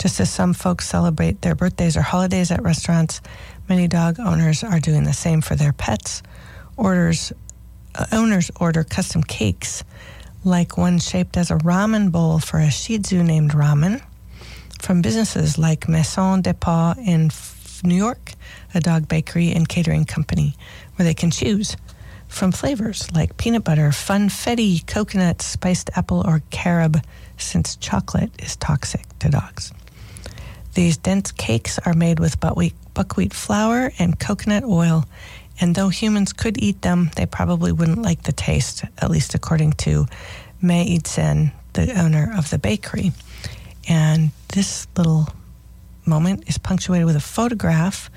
Just 0.00 0.18
as 0.18 0.30
some 0.30 0.54
folks 0.54 0.88
celebrate 0.88 1.42
their 1.42 1.54
birthdays 1.54 1.98
or 1.98 2.00
holidays 2.00 2.50
at 2.50 2.62
restaurants, 2.62 3.20
many 3.68 3.86
dog 3.86 4.18
owners 4.18 4.64
are 4.64 4.80
doing 4.80 5.04
the 5.04 5.12
same 5.12 5.42
for 5.42 5.54
their 5.54 5.74
pets. 5.74 6.22
Orders 6.78 7.34
uh, 7.94 8.06
owners 8.10 8.50
order 8.58 8.82
custom 8.82 9.22
cakes, 9.22 9.84
like 10.42 10.78
one 10.78 10.98
shaped 10.98 11.36
as 11.36 11.50
a 11.50 11.56
ramen 11.56 12.12
bowl 12.12 12.38
for 12.38 12.58
a 12.58 12.70
Shih 12.70 12.98
Tzu 12.98 13.22
named 13.22 13.50
Ramen, 13.50 14.02
from 14.80 15.02
businesses 15.02 15.58
like 15.58 15.86
Maison 15.86 16.40
de 16.40 16.54
Paws 16.54 16.96
in 16.96 17.30
New 17.84 17.94
York, 17.94 18.32
a 18.74 18.80
dog 18.80 19.06
bakery 19.06 19.52
and 19.52 19.68
catering 19.68 20.06
company 20.06 20.56
where 20.96 21.04
they 21.04 21.14
can 21.14 21.30
choose 21.30 21.76
from 22.28 22.52
flavors 22.52 23.10
like 23.12 23.36
peanut 23.36 23.64
butter, 23.64 23.90
funfetti, 23.90 24.84
coconut, 24.86 25.42
spiced 25.42 25.90
apple, 25.96 26.22
or 26.26 26.42
carob, 26.50 27.00
since 27.36 27.76
chocolate 27.76 28.30
is 28.42 28.56
toxic 28.56 29.06
to 29.18 29.28
dogs. 29.28 29.72
These 30.74 30.96
dense 30.96 31.30
cakes 31.30 31.78
are 31.80 31.94
made 31.94 32.18
with 32.18 32.40
buckwheat, 32.40 33.32
flour 33.32 33.92
and 33.98 34.18
coconut 34.18 34.64
oil, 34.64 35.04
and 35.60 35.74
though 35.74 35.88
humans 35.88 36.32
could 36.32 36.60
eat 36.60 36.82
them, 36.82 37.10
they 37.14 37.26
probably 37.26 37.70
wouldn't 37.70 38.02
like 38.02 38.24
the 38.24 38.32
taste, 38.32 38.84
at 38.98 39.10
least 39.10 39.34
according 39.34 39.74
to 39.74 40.06
Mei 40.60 40.96
Idsen, 40.96 41.52
the 41.74 41.96
owner 42.00 42.32
of 42.36 42.50
the 42.50 42.58
bakery. 42.58 43.12
And 43.88 44.30
this 44.48 44.88
little 44.96 45.28
moment 46.04 46.48
is 46.48 46.58
punctuated 46.58 47.06
with 47.06 47.16
a 47.16 47.20
photograph 47.20 48.10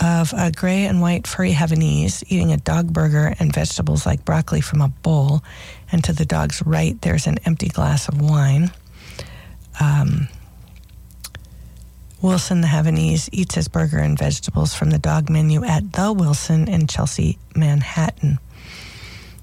of 0.00 0.32
a 0.36 0.50
gray 0.50 0.86
and 0.86 1.00
white 1.00 1.26
furry 1.26 1.52
Havanese 1.52 2.24
eating 2.28 2.52
a 2.52 2.56
dog 2.56 2.92
burger 2.92 3.34
and 3.38 3.52
vegetables 3.52 4.06
like 4.06 4.24
broccoli 4.24 4.60
from 4.60 4.80
a 4.80 4.88
bowl. 4.88 5.42
And 5.90 6.02
to 6.04 6.12
the 6.12 6.24
dog's 6.24 6.62
right, 6.64 7.00
there's 7.02 7.26
an 7.26 7.38
empty 7.44 7.68
glass 7.68 8.08
of 8.08 8.20
wine. 8.20 8.70
Um, 9.80 10.28
Wilson 12.20 12.60
the 12.60 12.68
Havanese 12.68 13.28
eats 13.32 13.54
his 13.54 13.68
burger 13.68 13.98
and 13.98 14.18
vegetables 14.18 14.74
from 14.74 14.90
the 14.90 14.98
dog 14.98 15.28
menu 15.28 15.64
at 15.64 15.92
The 15.92 16.12
Wilson 16.12 16.68
in 16.68 16.86
Chelsea, 16.86 17.38
Manhattan. 17.56 18.38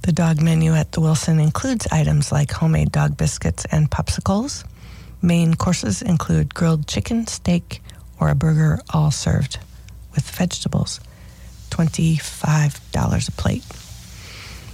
The 0.04 0.14
dog 0.14 0.42
menu 0.42 0.74
at 0.74 0.94
The 0.94 1.02
Wilson 1.02 1.40
includes 1.40 1.88
items 1.92 2.32
like 2.32 2.52
homemade 2.52 2.92
dog 2.92 3.18
biscuits 3.18 3.66
and 3.66 3.92
popsicles. 3.92 4.64
Main 5.22 5.56
courses 5.56 6.02
include 6.02 6.56
grilled 6.56 6.88
chicken, 6.88 7.28
steak, 7.28 7.82
or 8.18 8.30
a 8.30 8.36
burger, 8.36 8.80
all 8.94 9.12
served 9.12 9.60
with 10.14 10.30
vegetables. 10.30 11.00
$25 11.70 13.28
a 13.28 13.32
plate. 13.32 13.64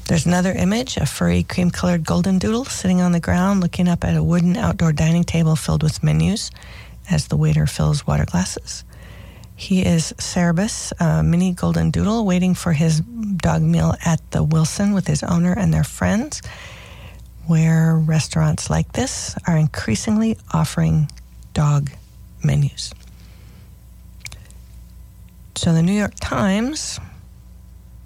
There's 0.08 0.26
another 0.26 0.52
image, 0.52 0.98
a 0.98 1.06
furry 1.06 1.44
cream 1.44 1.72
colored 1.72 2.06
golden 2.06 2.38
doodle 2.38 2.66
sitting 2.66 3.02
on 3.02 3.12
the 3.12 3.20
ground 3.20 3.62
looking 3.62 3.88
up 3.88 4.04
at 4.04 4.16
a 4.16 4.24
wooden 4.24 4.56
outdoor 4.56 4.94
dining 4.94 5.24
table 5.24 5.56
filled 5.56 5.82
with 5.82 6.04
menus 6.04 6.52
as 7.10 7.28
the 7.28 7.38
waiter 7.38 7.66
fills 7.66 8.06
water 8.06 8.26
glasses. 8.26 8.84
He 9.56 9.84
is 9.86 10.14
Cerebus, 10.18 10.92
a 11.00 11.24
mini 11.24 11.54
golden 11.54 11.90
doodle, 11.90 12.26
waiting 12.26 12.56
for 12.56 12.74
his 12.74 13.00
dog 13.00 13.62
meal 13.62 13.96
at 14.06 14.20
the 14.32 14.44
Wilson 14.44 14.94
with 14.94 15.08
his 15.08 15.24
owner 15.24 15.54
and 15.54 15.74
their 15.74 15.84
friends, 15.84 16.42
where 17.48 17.96
restaurants 17.96 18.70
like 18.70 18.92
this 18.92 19.36
are 19.48 19.58
increasingly 19.58 20.38
offering 20.52 21.10
dog 21.54 21.90
menus. 22.44 22.94
So 25.56 25.74
the 25.74 25.82
New 25.82 25.94
York 25.94 26.16
Times 26.20 27.00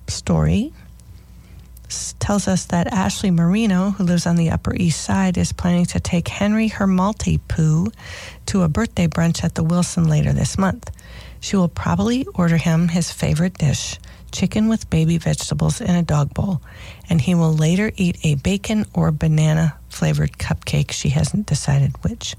story 0.08 0.72
tells 2.20 2.48
us 2.48 2.66
that 2.66 2.86
Ashley 2.88 3.32
Marino, 3.32 3.90
who 3.90 4.04
lives 4.04 4.28
on 4.28 4.36
the 4.36 4.52
Upper 4.52 4.76
East 4.76 5.02
Side, 5.02 5.36
is 5.36 5.52
planning 5.52 5.86
to 5.88 6.00
take 6.00 6.28
Henry 6.28 6.68
her 6.68 6.86
Maltipoo 6.86 7.92
to 8.46 8.62
a 8.62 8.70
birthday 8.70 9.08
brunch 9.08 9.44
at 9.44 9.56
the 9.56 9.64
Wilson 9.64 10.08
later 10.08 10.32
this 10.32 10.60
month. 10.60 10.92
She 11.40 11.56
will 11.56 11.70
probably 11.70 12.28
order 12.36 12.58
him 12.58 12.90
his 12.90 13.12
favorite 13.12 13.58
dish, 13.58 13.98
chicken 14.32 14.68
with 14.68 14.90
baby 14.92 15.18
vegetables 15.18 15.82
in 15.82 15.96
a 15.96 16.04
dog 16.04 16.36
bowl, 16.36 16.62
and 17.10 17.20
he 17.20 17.34
will 17.34 17.54
later 17.54 17.92
eat 17.96 18.24
a 18.24 18.36
bacon 18.36 18.86
or 18.94 19.12
banana 19.12 19.76
flavored 19.90 20.34
cupcake. 20.34 20.92
She 20.92 21.10
hasn't 21.10 21.48
decided 21.48 22.04
which. 22.04 22.36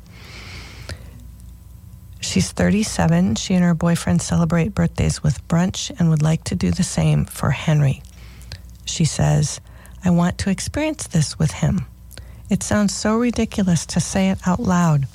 She's 2.20 2.52
37. 2.52 3.36
She 3.36 3.54
and 3.54 3.64
her 3.64 3.74
boyfriend 3.74 4.20
celebrate 4.20 4.74
birthdays 4.74 5.22
with 5.22 5.46
brunch 5.48 5.90
and 5.98 6.10
would 6.10 6.22
like 6.22 6.44
to 6.44 6.54
do 6.54 6.70
the 6.70 6.82
same 6.82 7.24
for 7.24 7.50
Henry. 7.50 8.02
She 8.84 9.06
says, 9.06 9.60
I 10.04 10.10
want 10.10 10.36
to 10.38 10.50
experience 10.50 11.06
this 11.06 11.38
with 11.38 11.50
him. 11.50 11.86
It 12.50 12.62
sounds 12.62 12.94
so 12.94 13.16
ridiculous 13.16 13.86
to 13.86 14.00
say 14.00 14.30
it 14.30 14.38
out 14.46 14.60
loud. 14.60 15.06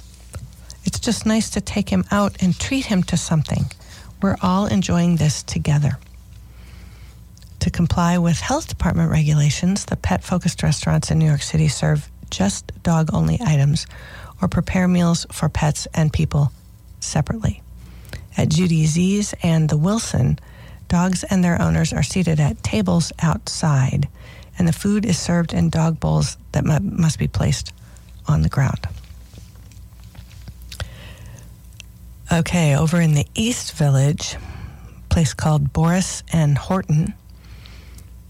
It's 0.84 1.00
just 1.00 1.26
nice 1.26 1.50
to 1.52 1.62
take 1.62 1.90
him 1.90 2.06
out 2.12 2.42
and 2.42 2.60
treat 2.60 2.86
him 2.86 3.04
to 3.04 3.18
something. 3.18 3.66
We're 4.22 4.38
all 4.42 4.66
enjoying 4.66 5.18
this 5.18 5.44
together. 5.44 6.00
To 7.60 7.70
comply 7.70 8.18
with 8.18 8.40
health 8.40 8.68
department 8.68 9.12
regulations, 9.12 9.86
the 9.86 9.96
pet 9.96 10.24
focused 10.24 10.64
restaurants 10.64 11.12
in 11.12 11.20
New 11.20 11.26
York 11.26 11.42
City 11.42 11.68
serve 11.68 12.10
just 12.30 12.72
dog 12.84 13.12
only 13.14 13.40
items 13.42 13.86
or 14.42 14.48
prepare 14.48 14.88
meals 14.88 15.26
for 15.32 15.50
pets 15.50 15.88
and 15.94 16.12
people 16.12 16.52
separately. 17.06 17.62
At 18.38 18.50
Judy 18.50 18.86
Z's 18.86 19.34
and 19.42 19.70
the 19.70 19.78
Wilson, 19.78 20.40
dogs 20.88 21.24
and 21.24 21.44
their 21.44 21.62
owners 21.62 21.94
are 21.94 22.04
seated 22.04 22.40
at 22.40 22.64
tables 22.64 23.12
outside, 23.22 24.08
and 24.58 24.68
the 24.68 24.74
food 24.74 25.06
is 25.06 25.18
served 25.18 25.54
in 25.54 25.70
dog 25.70 26.00
bowls 26.00 26.38
that 26.52 26.66
must 26.66 27.20
be 27.20 27.28
placed 27.28 27.74
on 28.28 28.42
the 28.42 28.50
ground. 28.50 28.88
Okay, 32.32 32.76
over 32.76 33.00
in 33.00 33.14
the 33.14 33.28
East 33.36 33.74
Village, 33.74 34.36
place 35.10 35.34
called 35.34 35.72
Boris 35.72 36.24
and 36.34 36.58
Horton, 36.58 37.14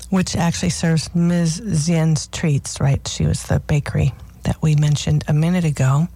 which 0.10 0.36
actually 0.36 0.70
serves 0.70 1.13
Ms. 1.15 1.62
Zien's 1.62 2.27
treats, 2.27 2.79
right? 2.79 3.08
She 3.08 3.25
was 3.25 3.44
the 3.44 3.60
bakery 3.60 4.13
that 4.44 4.62
we 4.62 4.75
mentioned 4.75 5.24
a 5.27 5.34
minute 5.34 5.65
ago. 5.65 6.08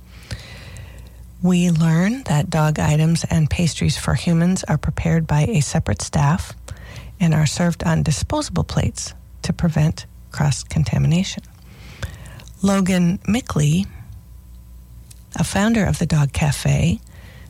We 1.41 1.72
learn 1.72 2.24
that 2.24 2.50
dog 2.50 2.79
items 2.79 3.24
and 3.29 3.50
pastries 3.50 3.98
for 3.98 4.13
humans 4.13 4.65
are 4.65 4.77
prepared 4.77 5.25
by 5.25 5.43
a 5.43 5.62
separate 5.62 6.01
staff 6.01 6.53
and 7.17 7.34
are 7.34 7.46
served 7.46 7.84
on 7.84 8.03
disposable 8.03 8.65
plates 8.65 9.13
to 9.43 9.53
prevent 9.53 10.05
cross 10.31 10.63
contamination. 10.63 11.43
Logan 12.62 13.19
Mickley, 13.25 13.86
a 15.38 15.46
founder 15.46 15.86
of 15.86 15.98
the 15.98 16.05
Dog 16.05 16.34
Cafe, 16.34 17.00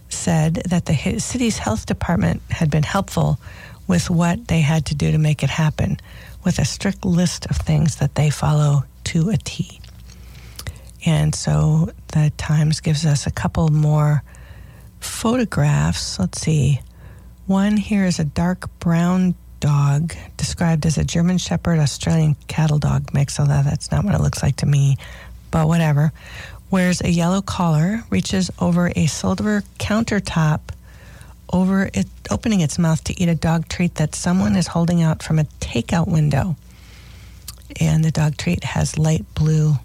said 0.07 0.61
that 0.67 0.85
the 0.85 1.19
city's 1.19 1.57
health 1.57 1.87
department 1.87 2.43
had 2.51 2.69
been 2.69 2.83
helpful 2.83 3.39
with 3.87 4.11
what 4.11 4.47
they 4.49 4.61
had 4.61 4.85
to 4.85 4.95
do 4.95 5.11
to 5.11 5.17
make 5.17 5.41
it 5.41 5.49
happen, 5.49 5.99
with 6.43 6.59
a 6.59 6.65
strict 6.65 7.03
list 7.05 7.47
of 7.47 7.57
things 7.57 7.95
that 7.95 8.13
they 8.13 8.29
follow 8.29 8.83
to 9.05 9.29
a 9.29 9.37
T. 9.37 9.81
And 11.05 11.33
so 11.33 11.89
the 12.09 12.31
Times 12.37 12.79
gives 12.79 13.05
us 13.05 13.27
a 13.27 13.31
couple 13.31 13.69
more 13.69 14.23
photographs. 14.99 16.19
Let's 16.19 16.41
see. 16.41 16.81
One 17.47 17.77
here 17.77 18.05
is 18.05 18.19
a 18.19 18.25
dark 18.25 18.69
brown 18.79 19.35
dog 19.59 20.13
described 20.37 20.85
as 20.85 20.97
a 20.97 21.03
German 21.03 21.37
Shepherd 21.37 21.79
Australian 21.79 22.35
cattle 22.47 22.79
dog 22.79 23.13
mix, 23.13 23.39
although 23.39 23.63
that's 23.63 23.91
not 23.91 24.05
what 24.05 24.15
it 24.15 24.21
looks 24.21 24.43
like 24.43 24.57
to 24.57 24.65
me, 24.65 24.97
but 25.51 25.67
whatever. 25.67 26.11
Wears 26.71 27.01
a 27.01 27.09
yellow 27.09 27.41
collar, 27.41 28.03
reaches 28.09 28.51
over 28.59 28.91
a 28.95 29.07
silver 29.07 29.63
countertop 29.79 30.59
over 31.51 31.89
it, 31.93 32.07
opening 32.29 32.61
its 32.61 32.77
mouth 32.77 33.03
to 33.05 33.19
eat 33.19 33.27
a 33.27 33.35
dog 33.35 33.67
treat 33.67 33.95
that 33.95 34.13
someone 34.13 34.55
is 34.55 34.67
holding 34.67 35.01
out 35.01 35.23
from 35.23 35.39
a 35.39 35.45
takeout 35.59 36.07
window. 36.07 36.55
And 37.79 38.03
the 38.03 38.11
dog 38.11 38.37
treat 38.37 38.63
has 38.63 38.97
light 38.97 39.25
blue 39.33 39.75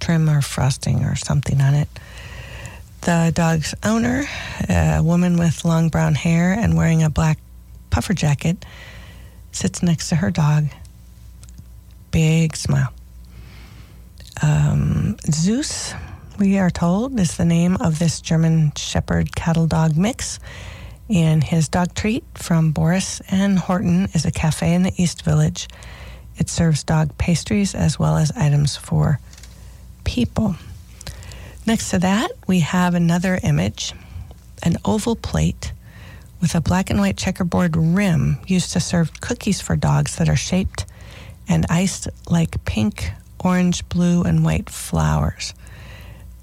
trim 0.00 0.28
or 0.28 0.42
frosting 0.42 1.04
or 1.04 1.16
something 1.16 1.60
on 1.60 1.74
it. 1.74 1.88
The 3.02 3.32
dog's 3.34 3.74
owner, 3.84 4.24
a 4.68 5.00
woman 5.02 5.38
with 5.38 5.64
long 5.64 5.88
brown 5.88 6.14
hair 6.14 6.52
and 6.52 6.76
wearing 6.76 7.02
a 7.02 7.10
black 7.10 7.38
puffer 7.90 8.14
jacket, 8.14 8.64
sits 9.52 9.82
next 9.82 10.08
to 10.08 10.16
her 10.16 10.30
dog. 10.30 10.66
Big 12.10 12.56
smile. 12.56 12.92
Um, 14.42 15.16
Zeus, 15.30 15.94
we 16.38 16.58
are 16.58 16.70
told, 16.70 17.18
is 17.18 17.36
the 17.36 17.44
name 17.44 17.76
of 17.76 17.98
this 17.98 18.20
German 18.20 18.72
Shepherd 18.76 19.34
cattle 19.34 19.66
dog 19.66 19.96
mix. 19.96 20.38
And 21.10 21.42
his 21.42 21.68
dog 21.68 21.94
treat 21.94 22.24
from 22.34 22.72
Boris 22.72 23.22
and 23.30 23.58
Horton 23.58 24.08
is 24.12 24.26
a 24.26 24.30
cafe 24.30 24.74
in 24.74 24.82
the 24.82 24.92
East 24.96 25.22
Village. 25.22 25.68
It 26.36 26.48
serves 26.50 26.84
dog 26.84 27.16
pastries 27.16 27.74
as 27.74 27.98
well 27.98 28.16
as 28.16 28.30
items 28.32 28.76
for 28.76 29.18
people. 30.08 30.56
Next 31.66 31.90
to 31.90 31.98
that, 31.98 32.30
we 32.46 32.60
have 32.60 32.94
another 32.94 33.38
image 33.42 33.92
an 34.62 34.78
oval 34.84 35.14
plate 35.14 35.72
with 36.40 36.54
a 36.54 36.62
black 36.62 36.88
and 36.88 36.98
white 36.98 37.16
checkerboard 37.16 37.76
rim 37.76 38.38
used 38.46 38.72
to 38.72 38.80
serve 38.80 39.20
cookies 39.20 39.60
for 39.60 39.76
dogs 39.76 40.16
that 40.16 40.28
are 40.28 40.34
shaped 40.34 40.86
and 41.46 41.66
iced 41.68 42.08
like 42.28 42.64
pink, 42.64 43.12
orange, 43.38 43.86
blue, 43.90 44.22
and 44.22 44.44
white 44.44 44.70
flowers. 44.70 45.52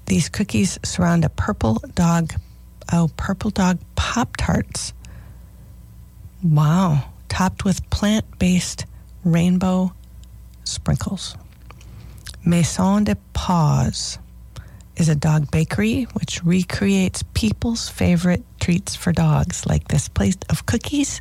These 0.06 0.28
cookies 0.28 0.78
surround 0.84 1.24
a 1.24 1.28
purple 1.28 1.82
dog, 1.94 2.32
oh, 2.92 3.10
purple 3.16 3.50
dog 3.50 3.78
Pop 3.96 4.36
Tarts. 4.36 4.94
Wow, 6.42 7.10
topped 7.28 7.64
with 7.64 7.90
plant 7.90 8.38
based 8.38 8.86
rainbow 9.24 9.92
sprinkles. 10.64 11.36
Maison 12.46 13.02
de 13.02 13.16
Paws 13.32 14.20
is 14.96 15.08
a 15.08 15.16
dog 15.16 15.50
bakery 15.50 16.04
which 16.12 16.44
recreates 16.44 17.24
people's 17.34 17.88
favorite 17.88 18.44
treats 18.60 18.94
for 18.94 19.10
dogs, 19.10 19.66
like 19.66 19.88
this 19.88 20.08
plate 20.08 20.44
of 20.48 20.64
cookies 20.64 21.20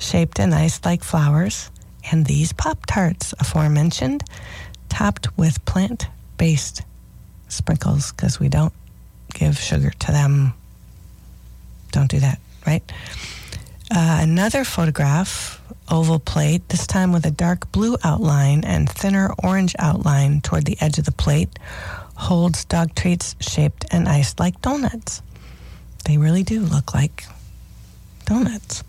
shaped 0.00 0.40
and 0.40 0.54
iced 0.54 0.86
like 0.86 1.04
flowers, 1.04 1.70
and 2.10 2.24
these 2.24 2.54
Pop 2.54 2.86
Tarts, 2.86 3.34
aforementioned, 3.38 4.24
topped 4.88 5.28
with 5.36 5.62
plant 5.66 6.06
based 6.38 6.80
sprinkles 7.48 8.12
because 8.12 8.40
we 8.40 8.48
don't 8.48 8.72
give 9.34 9.58
sugar 9.58 9.90
to 9.90 10.10
them. 10.10 10.54
Don't 11.92 12.10
do 12.10 12.20
that, 12.20 12.40
right? 12.66 12.82
Uh, 13.88 14.18
another 14.20 14.64
photograph, 14.64 15.60
oval 15.88 16.18
plate, 16.18 16.68
this 16.70 16.88
time 16.88 17.12
with 17.12 17.24
a 17.24 17.30
dark 17.30 17.70
blue 17.70 17.96
outline 18.02 18.64
and 18.64 18.90
thinner 18.90 19.32
orange 19.44 19.76
outline 19.78 20.40
toward 20.40 20.64
the 20.64 20.76
edge 20.80 20.98
of 20.98 21.04
the 21.04 21.12
plate, 21.12 21.56
holds 22.16 22.64
dog 22.64 22.94
treats 22.96 23.36
shaped 23.38 23.84
and 23.92 24.08
iced 24.08 24.40
like 24.40 24.60
donuts. 24.60 25.22
They 26.04 26.18
really 26.18 26.42
do 26.42 26.60
look 26.60 26.94
like 26.94 27.26
donuts. 28.24 28.82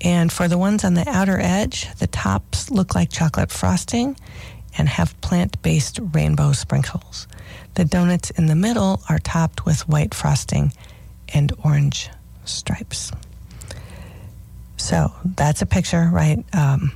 And 0.00 0.30
for 0.30 0.46
the 0.46 0.58
ones 0.58 0.84
on 0.84 0.94
the 0.94 1.08
outer 1.08 1.40
edge, 1.40 1.92
the 1.98 2.06
tops 2.06 2.70
look 2.70 2.94
like 2.94 3.10
chocolate 3.10 3.50
frosting 3.50 4.16
and 4.78 4.88
have 4.88 5.20
plant 5.22 5.60
based 5.62 5.98
rainbow 6.12 6.52
sprinkles. 6.52 7.26
The 7.74 7.84
donuts 7.84 8.30
in 8.30 8.46
the 8.46 8.54
middle 8.54 9.02
are 9.08 9.18
topped 9.18 9.66
with 9.66 9.88
white 9.88 10.14
frosting 10.14 10.72
and 11.34 11.52
orange 11.64 12.10
stripes. 12.44 13.10
So 14.86 15.12
that's 15.24 15.62
a 15.62 15.66
picture, 15.66 16.08
right? 16.12 16.44
Um, 16.54 16.92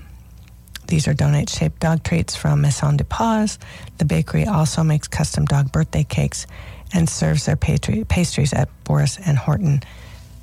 these 0.87 1.09
are 1.09 1.12
donut 1.12 1.50
shaped 1.50 1.81
dog 1.81 2.05
treats 2.05 2.37
from 2.37 2.61
Maison 2.61 2.96
de 2.96 3.03
Paws. 3.03 3.59
The 3.98 4.05
bakery 4.05 4.46
also 4.46 4.85
makes 4.85 5.09
custom 5.09 5.44
dog 5.44 5.72
birthday 5.72 6.05
cakes 6.05 6.46
and 6.94 7.09
serves 7.09 7.46
their 7.46 7.57
pastries 7.57 8.53
at 8.53 8.68
Boris 8.85 9.18
and 9.18 9.37
Horton 9.37 9.83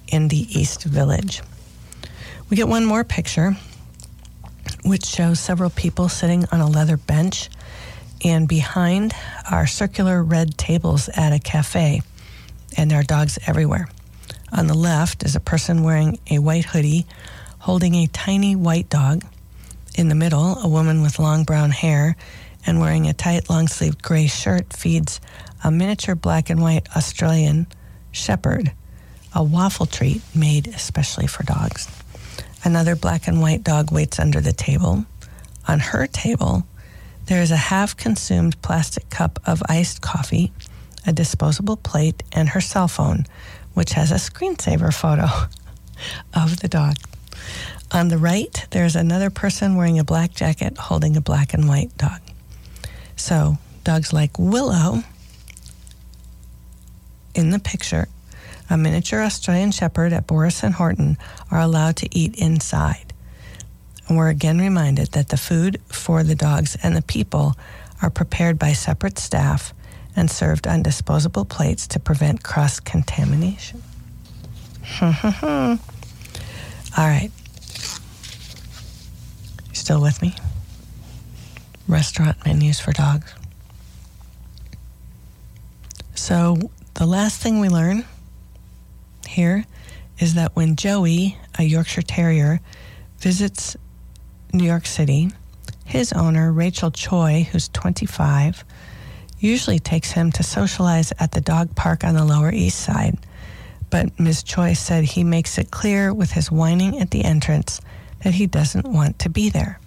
in 0.10 0.28
the 0.28 0.60
East 0.60 0.84
Village. 0.84 1.42
We 2.50 2.58
get 2.58 2.68
one 2.68 2.84
more 2.84 3.06
picture, 3.06 3.56
which 4.84 5.06
shows 5.06 5.40
several 5.40 5.70
people 5.70 6.10
sitting 6.10 6.44
on 6.52 6.60
a 6.60 6.68
leather 6.68 6.98
bench, 6.98 7.50
and 8.26 8.46
behind 8.46 9.14
are 9.50 9.68
circular 9.68 10.22
red 10.22 10.58
tables 10.58 11.08
at 11.16 11.32
a 11.32 11.40
cafe, 11.40 12.02
and 12.76 12.92
there 12.92 13.00
are 13.00 13.04
dogs 13.04 13.40
everywhere. 13.48 13.88
On 14.52 14.68
the 14.68 14.74
left 14.74 15.24
is 15.24 15.38
a 15.38 15.42
person 15.42 15.84
wearing 15.84 16.20
a 16.30 16.40
white 16.40 16.66
hoodie 16.66 17.06
holding 17.68 17.96
a 17.96 18.08
tiny 18.08 18.56
white 18.56 18.88
dog. 18.88 19.22
In 19.94 20.08
the 20.08 20.16
middle, 20.16 20.58
a 20.60 20.70
woman 20.70 21.02
with 21.02 21.20
long 21.20 21.44
brown 21.44 21.70
hair 21.70 22.16
and 22.66 22.80
wearing 22.80 23.08
a 23.08 23.14
tight, 23.14 23.50
long 23.50 23.68
sleeved 23.68 24.02
gray 24.02 24.26
shirt 24.26 24.72
feeds 24.72 25.20
a 25.66 25.70
miniature 25.70 26.16
black 26.16 26.50
and 26.50 26.62
white 26.62 26.88
Australian 26.96 27.68
shepherd, 28.10 28.72
a 29.36 29.44
waffle 29.44 29.86
treat 29.86 30.22
made 30.34 30.70
especially 30.70 31.28
for 31.28 31.44
dogs. 31.44 31.90
Another 32.64 32.96
black 32.96 33.28
and 33.28 33.42
white 33.42 33.66
dog 33.66 33.92
waits 33.92 34.18
under 34.18 34.40
the 34.40 34.54
table. 34.54 35.04
On 35.68 35.80
her 35.82 36.08
table, 36.08 36.66
there 37.26 37.42
is 37.42 37.52
a 37.52 37.58
half 37.58 37.98
consumed 37.98 38.62
plastic 38.62 39.10
cup 39.10 39.42
of 39.46 39.62
iced 39.68 40.00
coffee, 40.00 40.54
a 41.06 41.12
disposable 41.12 41.76
plate, 41.76 42.24
and 42.32 42.48
her 42.48 42.62
cell 42.62 42.88
phone, 42.88 43.26
which 43.74 43.92
has 43.92 44.10
a 44.10 44.16
screensaver 44.16 44.94
photo 44.94 45.28
of 46.34 46.62
the 46.62 46.70
dog. 46.70 46.96
On 47.92 48.10
the 48.10 48.18
right, 48.18 48.66
there's 48.72 48.96
another 48.96 49.30
person 49.30 49.76
wearing 49.76 50.00
a 50.00 50.04
black 50.04 50.34
jacket 50.34 50.78
holding 50.78 51.16
a 51.16 51.22
black 51.22 51.54
and 51.54 51.68
white 51.68 51.96
dog. 51.98 52.20
So, 53.16 53.58
dogs 53.84 54.12
like 54.12 54.38
Willow 54.38 55.04
in 57.34 57.52
the 57.52 57.60
picture, 57.60 58.08
a 58.70 58.78
miniature 58.78 59.22
Australian 59.22 59.72
Shepherd 59.72 60.12
at 60.12 60.28
Boris 60.28 60.64
and 60.64 60.74
Horton, 60.74 61.18
are 61.50 61.62
allowed 61.62 61.96
to 61.98 62.18
eat 62.18 62.36
inside. 62.36 63.14
And 64.08 64.18
we're 64.18 64.30
again 64.30 64.60
reminded 64.60 65.14
that 65.14 65.30
the 65.30 65.38
food 65.38 65.80
for 65.88 66.24
the 66.24 66.36
dogs 66.36 66.78
and 66.84 66.96
the 66.96 67.02
people 67.02 67.56
are 68.02 68.10
prepared 68.10 68.60
by 68.60 68.74
separate 68.74 69.18
staff 69.18 69.74
and 70.16 70.30
served 70.32 70.68
on 70.68 70.82
disposable 70.82 71.46
plates 71.46 71.88
to 71.88 72.00
prevent 72.00 72.44
cross 72.44 72.80
contamination. 72.80 73.82
Hmm, 74.90 75.12
hmm, 75.12 75.76
hmm. 75.76 75.97
All 76.98 77.06
right. 77.06 77.32
Still 79.72 80.02
with 80.02 80.20
me? 80.22 80.36
Restaurant 81.88 82.38
menus 82.44 82.80
for 82.80 82.92
dogs. 82.92 83.34
So, 86.16 86.58
the 86.96 87.06
last 87.06 87.40
thing 87.40 87.60
we 87.60 87.70
learn 87.70 88.04
here 89.28 89.64
is 90.20 90.34
that 90.34 90.56
when 90.56 90.76
Joey, 90.76 91.38
a 91.60 91.64
Yorkshire 91.64 92.02
Terrier, 92.02 92.60
visits 93.20 93.78
New 94.52 94.66
York 94.66 94.88
City, 94.88 95.30
his 95.86 96.12
owner, 96.12 96.52
Rachel 96.52 96.90
Choi, 96.90 97.48
who's 97.52 97.70
25, 97.70 98.66
usually 99.40 99.78
takes 99.80 100.12
him 100.12 100.32
to 100.32 100.42
socialize 100.44 101.14
at 101.20 101.32
the 101.32 101.42
dog 101.42 101.76
park 101.76 102.04
on 102.04 102.16
the 102.16 102.26
Lower 102.26 102.52
East 102.52 102.80
Side. 102.80 103.20
But 103.90 104.20
Ms. 104.20 104.44
Choi 104.44 104.74
said 104.74 105.04
he 105.04 105.24
makes 105.24 105.58
it 105.58 105.72
clear 105.72 106.14
with 106.14 106.32
his 106.32 106.52
whining 106.52 107.00
at 107.00 107.12
the 107.12 107.24
entrance 107.24 107.80
that 108.24 108.34
he 108.34 108.48
doesn't 108.48 108.88
want 108.88 109.20
to 109.20 109.30
be 109.30 109.50
there. 109.50 109.80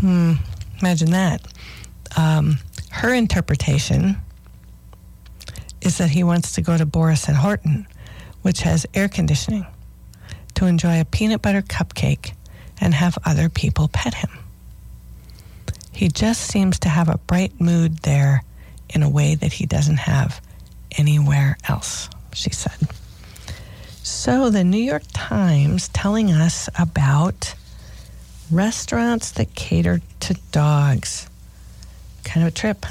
Hmm, 0.00 0.34
imagine 0.80 1.10
that. 1.12 1.46
Um, 2.16 2.58
her 2.90 3.14
interpretation 3.14 4.16
is 5.80 5.98
that 5.98 6.10
he 6.10 6.24
wants 6.24 6.52
to 6.52 6.62
go 6.62 6.76
to 6.76 6.86
Boris 6.86 7.28
and 7.28 7.36
Horton, 7.36 7.86
which 8.42 8.62
has 8.62 8.86
air 8.94 9.08
conditioning, 9.08 9.66
to 10.54 10.66
enjoy 10.66 11.00
a 11.00 11.04
peanut 11.04 11.42
butter 11.42 11.62
cupcake 11.62 12.32
and 12.80 12.94
have 12.94 13.18
other 13.24 13.48
people 13.48 13.88
pet 13.88 14.14
him. 14.14 14.30
He 15.92 16.08
just 16.08 16.42
seems 16.42 16.78
to 16.80 16.88
have 16.88 17.08
a 17.08 17.18
bright 17.18 17.60
mood 17.60 17.98
there 17.98 18.42
in 18.90 19.02
a 19.02 19.08
way 19.08 19.34
that 19.34 19.54
he 19.54 19.66
doesn't 19.66 19.98
have 19.98 20.40
anywhere 20.92 21.56
else, 21.68 22.08
she 22.32 22.50
said. 22.50 22.88
So, 24.02 24.50
the 24.50 24.64
New 24.64 24.78
York 24.82 25.02
Times 25.12 25.88
telling 25.88 26.30
us 26.30 26.68
about 26.78 27.54
restaurants 28.50 29.32
that 29.32 29.54
cater 29.54 30.00
to 30.20 30.34
dogs. 30.52 31.28
Kind 32.24 32.46
of 32.46 32.52
a 32.52 32.56
trip, 32.56 32.86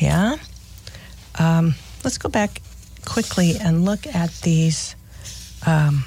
yeah? 0.00 0.36
Um, 1.38 1.74
let's 2.04 2.18
go 2.18 2.28
back 2.28 2.62
quickly 3.04 3.54
and 3.60 3.84
look 3.84 4.06
at 4.06 4.30
these. 4.42 4.94
Um, 5.66 6.04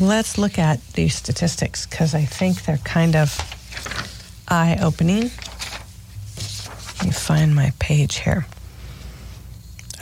let's 0.00 0.38
look 0.38 0.58
at 0.58 0.84
these 0.94 1.14
statistics 1.14 1.86
because 1.86 2.14
I 2.14 2.24
think 2.24 2.64
they're 2.64 2.78
kind 2.78 3.14
of 3.14 3.36
eye 4.48 4.76
opening. 4.80 5.30
Find 7.22 7.54
my 7.54 7.72
page 7.78 8.18
here. 8.18 8.46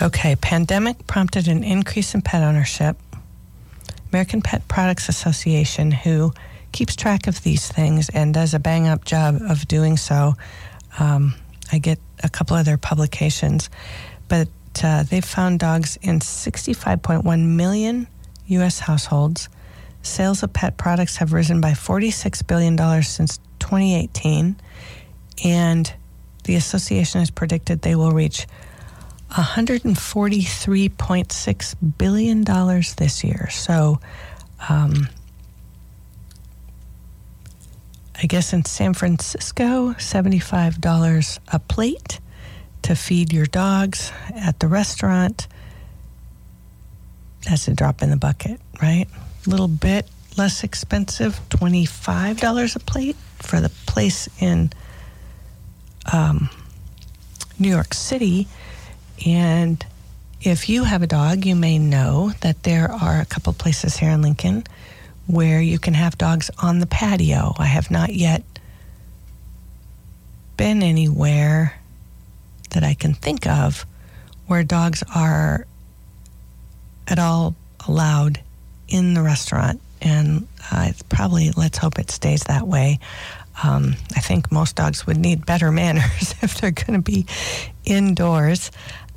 Okay, 0.01 0.37
pandemic 0.37 1.07
prompted 1.07 1.49
an 1.49 1.63
increase 1.63 2.15
in 2.15 2.23
pet 2.23 2.43
ownership. 2.43 2.97
American 4.11 4.41
Pet 4.41 4.67
Products 4.69 5.11
Association, 5.11 5.91
who 5.91 6.33
keeps 6.73 6.97
track 6.97 7.27
of 7.27 7.43
these 7.43 7.69
things 7.69 8.09
and 8.09 8.33
does 8.33 8.55
a 8.55 8.59
bang 8.59 8.89
up 8.89 9.05
job 9.05 9.39
of 9.43 9.69
doing 9.69 9.99
so. 9.99 10.35
Um, 10.99 11.35
I 11.71 11.79
get 11.79 11.99
a 12.25 12.31
couple 12.31 12.57
of 12.57 12.65
their 12.65 12.79
publications, 12.79 13.69
but 14.29 14.49
uh, 14.83 15.03
they've 15.03 15.23
found 15.23 15.59
dogs 15.59 15.99
in 16.01 16.21
65.1 16.21 17.45
million 17.45 18.07
U.S. 18.47 18.79
households. 18.79 19.51
Sales 20.01 20.43
of 20.43 20.55
pet 20.55 20.79
products 20.79 21.19
have 21.19 21.35
risen 21.35 21.61
by 21.61 21.73
$46 21.73 22.47
billion 22.47 22.79
since 23.03 23.37
2018, 23.59 24.57
and 25.45 25.95
the 26.45 26.57
association 26.57 27.21
has 27.21 27.31
predicted 27.31 27.83
they 27.83 27.95
will 27.95 28.13
reach 28.13 28.47
$143.6 29.31 31.75
billion 31.99 32.45
this 32.97 33.25
year. 33.25 33.51
So, 33.51 34.01
um, 34.69 35.09
I 38.23 38.27
guess 38.27 38.53
in 38.53 38.67
San 38.67 38.93
Francisco, 38.93 39.95
$75 39.95 41.39
a 41.49 41.59
plate 41.59 42.21
to 42.83 42.95
feed 42.95 43.33
your 43.33 43.47
dogs 43.47 44.13
at 44.35 44.61
the 44.61 44.69
restaurant. 44.69 45.49
That's 47.49 47.67
a 47.69 47.75
drop 47.75 48.03
in 48.03 48.11
the 48.11 48.17
bucket, 48.17 48.61
right? 48.83 49.07
A 49.47 49.51
little 49.51 49.69
bit 49.69 50.07
less 50.37 50.65
expensive, 50.65 51.41
$25 51.49 52.77
a 52.77 52.79
plate 52.81 53.17
for 53.37 53.61
the 53.61 53.71
place 53.87 54.29
in 54.41 54.71
um, 56.13 56.49
New 57.59 57.69
York 57.69 57.95
City. 57.95 58.49
And 59.27 59.85
if 60.43 60.69
you 60.69 60.85
have 60.85 61.03
a 61.03 61.07
dog, 61.07 61.45
you 61.45 61.55
may 61.55 61.79
know 61.79 62.33
that 62.41 62.63
there 62.63 62.91
are 62.91 63.21
a 63.21 63.27
couple 63.27 63.53
places 63.53 63.97
here 63.97 64.11
in 64.11 64.23
Lincoln 64.23 64.65
where 65.27 65.61
you 65.61 65.79
can 65.79 65.95
have 65.95 66.17
dogs 66.19 66.51
on 66.63 66.79
the 66.81 66.87
patio. 66.87 67.55
I 67.59 67.67
have 67.67 67.91
not 67.91 68.13
yet 68.15 68.43
been 70.57 70.83
anywhere 70.83 71.79
that 72.71 72.83
I 72.83 72.95
can 72.95 73.15
think 73.15 73.47
of 73.47 73.85
where 74.47 74.65
dogs 74.65 75.03
are 75.15 75.67
at 77.07 77.19
all 77.19 77.55
allowed 77.87 78.41
in 78.89 79.15
the 79.15 79.23
restaurant. 79.23 79.81
And 80.03 80.49
uh, 80.73 80.93
probably, 81.09 81.51
let's 81.53 81.79
hope 81.79 81.99
it 81.99 82.11
stays 82.11 82.43
that 82.45 82.67
way. 82.67 82.99
Um, 83.63 83.97
I 84.17 84.21
think 84.21 84.51
most 84.51 84.77
dogs 84.77 85.07
would 85.07 85.17
need 85.19 85.47
better 85.47 85.71
manners 85.83 86.35
if 86.43 86.61
they're 86.61 86.71
going 86.71 86.95
to 86.95 87.03
be 87.03 87.27
indoors. 87.85 88.71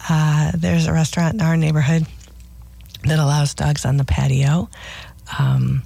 Uh, 0.09 0.51
there's 0.55 0.87
a 0.87 0.93
restaurant 0.93 1.35
in 1.35 1.41
our 1.41 1.55
neighborhood 1.55 2.05
that 3.03 3.19
allows 3.19 3.53
dogs 3.53 3.85
on 3.85 3.97
the 3.97 4.05
patio. 4.05 4.69
Um, 5.39 5.83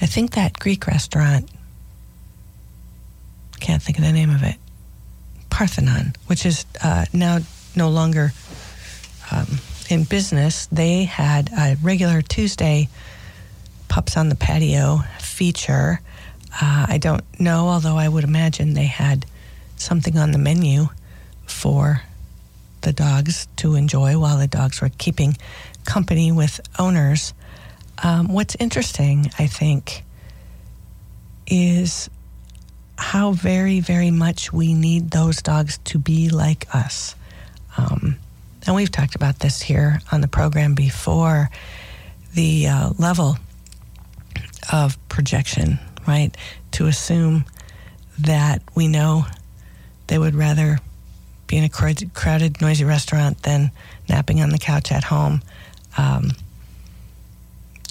I 0.00 0.06
think 0.06 0.32
that 0.32 0.58
Greek 0.58 0.86
restaurant, 0.86 1.50
can't 3.60 3.82
think 3.82 3.98
of 3.98 4.04
the 4.04 4.12
name 4.12 4.30
of 4.30 4.42
it, 4.42 4.56
Parthenon, 5.50 6.14
which 6.26 6.44
is 6.44 6.66
uh, 6.82 7.06
now 7.12 7.38
no 7.74 7.88
longer 7.88 8.32
um, 9.30 9.58
in 9.88 10.04
business. 10.04 10.66
They 10.66 11.04
had 11.04 11.50
a 11.52 11.76
regular 11.82 12.22
Tuesday 12.22 12.88
pups 13.88 14.16
on 14.16 14.28
the 14.28 14.34
patio 14.34 15.00
feature. 15.18 16.00
Uh, 16.60 16.86
I 16.88 16.98
don't 16.98 17.22
know, 17.38 17.68
although 17.68 17.96
I 17.96 18.08
would 18.08 18.24
imagine 18.24 18.74
they 18.74 18.86
had 18.86 19.26
something 19.76 20.16
on 20.16 20.32
the 20.32 20.38
menu 20.38 20.88
for 21.46 22.02
the 22.80 22.92
dogs 22.92 23.46
to 23.56 23.74
enjoy 23.74 24.18
while 24.18 24.38
the 24.38 24.46
dogs 24.46 24.80
were 24.80 24.90
keeping 24.96 25.36
company 25.84 26.32
with 26.32 26.60
owners. 26.78 27.34
Um, 28.02 28.28
what's 28.32 28.56
interesting, 28.56 29.30
I 29.38 29.46
think, 29.46 30.04
is 31.46 32.08
how 32.98 33.32
very, 33.32 33.80
very 33.80 34.10
much 34.10 34.52
we 34.52 34.74
need 34.74 35.10
those 35.10 35.42
dogs 35.42 35.78
to 35.84 35.98
be 35.98 36.30
like 36.30 36.66
us. 36.74 37.14
Um, 37.76 38.16
and 38.66 38.74
we've 38.74 38.90
talked 38.90 39.14
about 39.14 39.38
this 39.38 39.60
here 39.60 40.00
on 40.10 40.20
the 40.20 40.28
program 40.28 40.74
before 40.74 41.50
the 42.34 42.66
uh, 42.66 42.90
level 42.98 43.36
of 44.72 44.96
projection, 45.08 45.78
right? 46.06 46.36
To 46.72 46.86
assume 46.86 47.44
that 48.18 48.62
we 48.74 48.88
know 48.88 49.26
they 50.06 50.18
would 50.18 50.34
rather 50.34 50.78
be 51.46 51.56
in 51.56 51.64
a 51.64 51.68
crowded, 51.68 52.60
noisy 52.60 52.84
restaurant 52.84 53.42
than 53.42 53.70
napping 54.08 54.40
on 54.40 54.50
the 54.50 54.58
couch 54.58 54.90
at 54.92 55.04
home. 55.04 55.42
Um, 55.96 56.32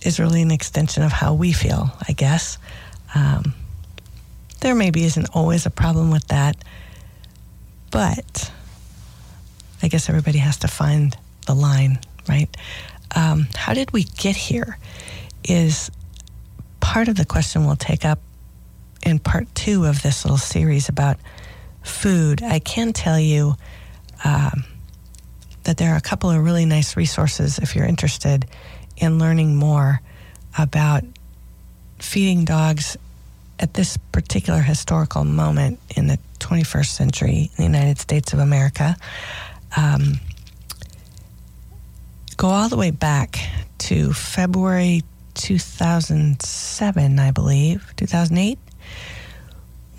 is 0.04 0.20
really 0.20 0.42
an 0.42 0.52
extension 0.52 1.02
of 1.04 1.12
how 1.12 1.34
we 1.34 1.52
feel, 1.52 1.90
I 2.08 2.14
guess. 2.14 2.60
Um, 3.16 3.54
there 4.62 4.76
maybe 4.76 5.04
isn't 5.04 5.28
always 5.34 5.66
a 5.66 5.72
problem 5.72 6.12
with 6.12 6.28
that, 6.28 6.56
but 7.92 8.52
I 9.82 9.88
guess 9.88 10.10
everybody 10.10 10.38
has 10.38 10.58
to 10.58 10.68
find 10.68 11.18
the 11.48 11.56
line, 11.56 12.00
right? 12.30 12.56
Um, 13.16 13.48
how 13.56 13.74
did 13.74 13.92
we 13.94 14.04
get 14.04 14.36
here? 14.36 14.78
Is 15.44 15.90
part 16.86 17.08
of 17.08 17.16
the 17.16 17.26
question 17.26 17.66
we'll 17.66 17.76
take 17.76 18.06
up 18.06 18.20
in 19.02 19.18
part 19.18 19.48
two 19.56 19.86
of 19.86 20.04
this 20.04 20.24
little 20.24 20.38
series 20.38 20.88
about 20.88 21.18
food. 21.82 22.44
I 22.44 22.60
can 22.60 22.94
tell 22.94 23.20
you 23.20 23.56
um, 24.24 24.64
that 25.64 25.78
there 25.78 25.92
are 25.94 25.98
a 25.98 26.02
couple 26.02 26.30
of 26.30 26.44
really 26.44 26.66
nice 26.66 26.96
resources 26.96 27.58
if 27.58 27.76
you're 27.76 27.88
interested 27.88 28.46
in 28.98 29.18
learning 29.18 29.56
more 29.56 30.00
about 30.60 31.04
feeding 31.98 32.46
dogs 32.46 32.98
at 33.60 33.74
this 33.74 33.98
particular 34.12 34.62
historical 34.62 35.24
moment 35.24 35.80
in 35.96 36.06
the 36.06 36.20
21st 36.38 36.86
century 36.86 37.50
in 37.58 37.58
the 37.58 37.64
United 37.64 37.98
States 37.98 38.32
of 38.32 38.38
America. 38.38 38.96
Um, 39.76 40.20
go 42.38 42.48
all 42.48 42.70
the 42.70 42.78
way 42.78 42.92
back 42.92 43.40
to 43.80 44.14
February 44.14 45.02
2007, 45.36 47.20
I 47.20 47.32
believe, 47.32 47.94
2008, 47.98 48.58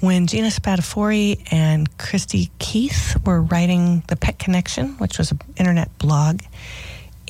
when 0.01 0.27
Gina 0.27 0.49
Spadafori 0.49 1.41
and 1.53 1.97
Christie 1.99 2.51
Keith 2.59 3.17
were 3.25 3.41
writing 3.41 4.03
The 4.09 4.17
Pet 4.17 4.39
Connection, 4.39 4.99
which 4.99 5.19
was 5.19 5.31
an 5.31 5.41
internet 5.57 5.97
blog, 5.99 6.41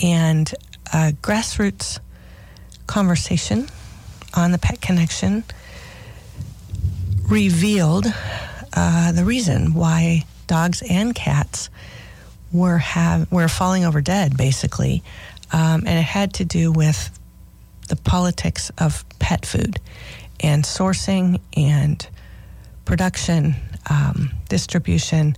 and 0.02 0.52
a 0.92 1.12
grassroots 1.12 1.98
conversation 2.86 3.68
on 4.34 4.52
the 4.52 4.58
Pet 4.58 4.80
Connection 4.80 5.44
revealed 7.28 8.06
uh, 8.72 9.12
the 9.12 9.24
reason 9.24 9.74
why 9.74 10.24
dogs 10.46 10.82
and 10.88 11.14
cats 11.14 11.70
were 12.52 12.78
have 12.78 13.30
were 13.30 13.48
falling 13.48 13.84
over 13.84 14.00
dead, 14.00 14.36
basically, 14.36 15.02
um, 15.52 15.82
and 15.86 15.98
it 15.98 16.02
had 16.02 16.34
to 16.34 16.44
do 16.44 16.70
with 16.70 17.10
the 17.86 17.96
politics 17.96 18.70
of 18.78 19.04
pet 19.18 19.46
food 19.46 19.80
and 20.40 20.64
sourcing 20.64 21.40
and 21.56 22.06
production, 22.84 23.56
um, 23.90 24.30
distribution, 24.48 25.36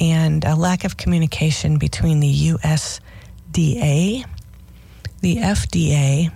and 0.00 0.44
a 0.44 0.54
lack 0.54 0.84
of 0.84 0.96
communication 0.96 1.78
between 1.78 2.20
the 2.20 2.32
USDA, 2.32 4.24
the 5.20 5.36
FDA, 5.36 6.32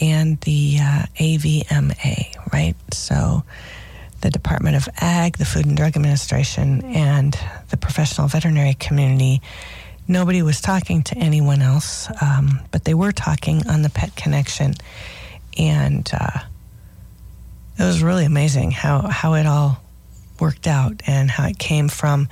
and 0.00 0.40
the 0.40 0.78
uh, 0.80 1.06
AVMA, 1.18 2.52
right? 2.52 2.74
So 2.92 3.44
the 4.22 4.30
Department 4.30 4.76
of 4.76 4.88
Ag, 5.00 5.36
the 5.36 5.44
Food 5.44 5.66
and 5.66 5.76
Drug 5.76 5.96
Administration, 5.96 6.82
and 6.84 7.38
the 7.68 7.76
professional 7.76 8.26
veterinary 8.26 8.74
community. 8.74 9.42
Nobody 10.06 10.42
was 10.42 10.60
talking 10.60 11.02
to 11.04 11.16
anyone 11.16 11.62
else, 11.62 12.08
um, 12.20 12.60
but 12.70 12.84
they 12.84 12.94
were 12.94 13.12
talking 13.12 13.66
on 13.68 13.82
the 13.82 13.88
Pet 13.88 14.14
Connection. 14.14 14.74
And 15.56 16.08
uh, 16.12 16.40
it 17.78 17.82
was 17.82 18.02
really 18.02 18.26
amazing 18.26 18.70
how, 18.70 19.08
how 19.08 19.34
it 19.34 19.46
all 19.46 19.80
worked 20.40 20.66
out 20.66 21.02
and 21.06 21.30
how 21.30 21.46
it 21.46 21.58
came 21.58 21.88
from 21.88 22.28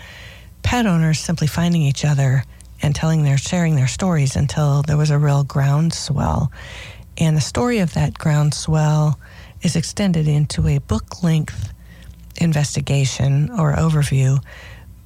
pet 0.63 0.87
owners 0.87 1.19
simply 1.19 1.47
finding 1.47 1.83
each 1.83 2.05
other 2.05 2.45
and 2.83 2.95
telling 2.95 3.25
their 3.25 3.39
sharing 3.39 3.77
their 3.77 3.89
stories 3.89 4.37
until 4.37 4.83
there 4.83 4.97
was 4.97 5.11
a 5.11 5.19
real 5.19 5.45
groundswell. 5.45 6.53
And 7.17 7.37
the 7.37 7.41
story 7.43 7.79
of 7.79 7.95
that 7.95 8.15
groundswell 8.15 9.19
is 9.63 9.77
extended 9.77 10.29
into 10.29 10.67
a 10.67 10.79
book 10.79 11.23
length 11.23 11.73
investigation 12.41 13.51
or 13.51 13.75
overview 13.75 14.43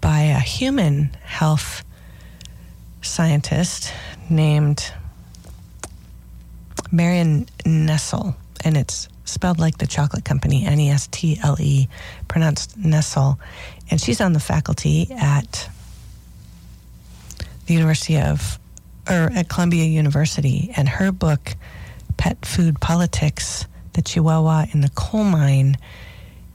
by 0.01 0.21
a 0.21 0.39
human 0.39 1.11
health 1.25 1.85
scientist 3.09 3.93
named 4.29 4.93
Marion 6.93 7.47
Nestle, 7.65 8.37
and 8.65 8.77
it's 8.77 9.09
spelled 9.25 9.59
like 9.59 9.79
the 9.79 9.87
chocolate 9.87 10.25
company, 10.25 10.65
N 10.65 10.81
E 10.81 10.91
S 10.91 11.09
T 11.11 11.39
L 11.43 11.57
E, 11.61 11.89
pronounced 12.29 12.77
Nestle. 12.77 13.39
And 13.91 14.01
she's 14.01 14.21
on 14.21 14.33
the 14.33 14.41
faculty 14.41 15.09
at 15.13 15.69
the 17.67 17.75
University 17.75 18.19
of, 18.19 18.59
or 19.09 19.31
at 19.35 19.49
Columbia 19.49 19.85
University. 19.85 20.73
And 20.77 20.89
her 20.89 21.13
book, 21.13 21.57
Pet 22.17 22.45
Food 22.45 22.81
Politics, 22.81 23.67
The 23.93 24.03
Chihuahua 24.03 24.67
in 24.73 24.81
the 24.81 24.91
Coal 24.91 25.25
Mine, 25.25 25.77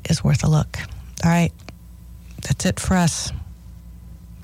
is 0.09 0.23
worth 0.23 0.43
a 0.43 0.49
look. 0.49 0.79
All 1.23 1.29
right, 1.29 1.53
that's 2.41 2.65
it 2.65 2.79
for 2.79 2.95
us. 2.95 3.31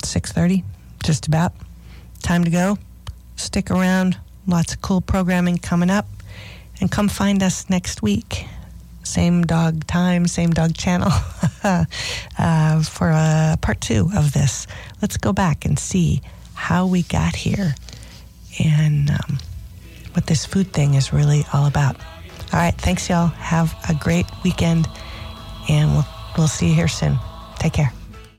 6.30, 0.02 0.62
just 1.02 1.26
about. 1.26 1.52
Time 2.22 2.44
to 2.44 2.50
go. 2.50 2.78
Stick 3.36 3.70
around. 3.70 4.18
Lots 4.46 4.74
of 4.74 4.82
cool 4.82 5.00
programming 5.00 5.58
coming 5.58 5.90
up. 5.90 6.06
And 6.80 6.90
come 6.90 7.08
find 7.08 7.42
us 7.42 7.68
next 7.68 8.02
week. 8.02 8.46
Same 9.02 9.42
dog 9.42 9.86
time, 9.86 10.26
same 10.26 10.50
dog 10.50 10.74
channel 10.74 11.10
uh, 11.64 12.82
for 12.82 13.10
uh, 13.10 13.56
part 13.60 13.80
two 13.80 14.10
of 14.14 14.32
this. 14.32 14.66
Let's 15.00 15.16
go 15.16 15.32
back 15.32 15.64
and 15.64 15.78
see 15.78 16.20
how 16.54 16.86
we 16.86 17.02
got 17.04 17.34
here 17.34 17.74
and 18.62 19.10
um, 19.10 19.38
what 20.12 20.26
this 20.26 20.44
food 20.44 20.72
thing 20.72 20.94
is 20.94 21.12
really 21.12 21.44
all 21.52 21.66
about. 21.66 21.96
All 22.52 22.58
right, 22.60 22.74
thanks, 22.74 23.08
y'all. 23.08 23.28
Have 23.28 23.74
a 23.88 23.94
great 23.94 24.26
weekend, 24.42 24.88
and 25.68 25.92
we'll, 25.92 26.06
we'll 26.36 26.48
see 26.48 26.68
you 26.68 26.74
here 26.74 26.88
soon. 26.88 27.18
Take 27.58 27.74
care. 27.74 27.92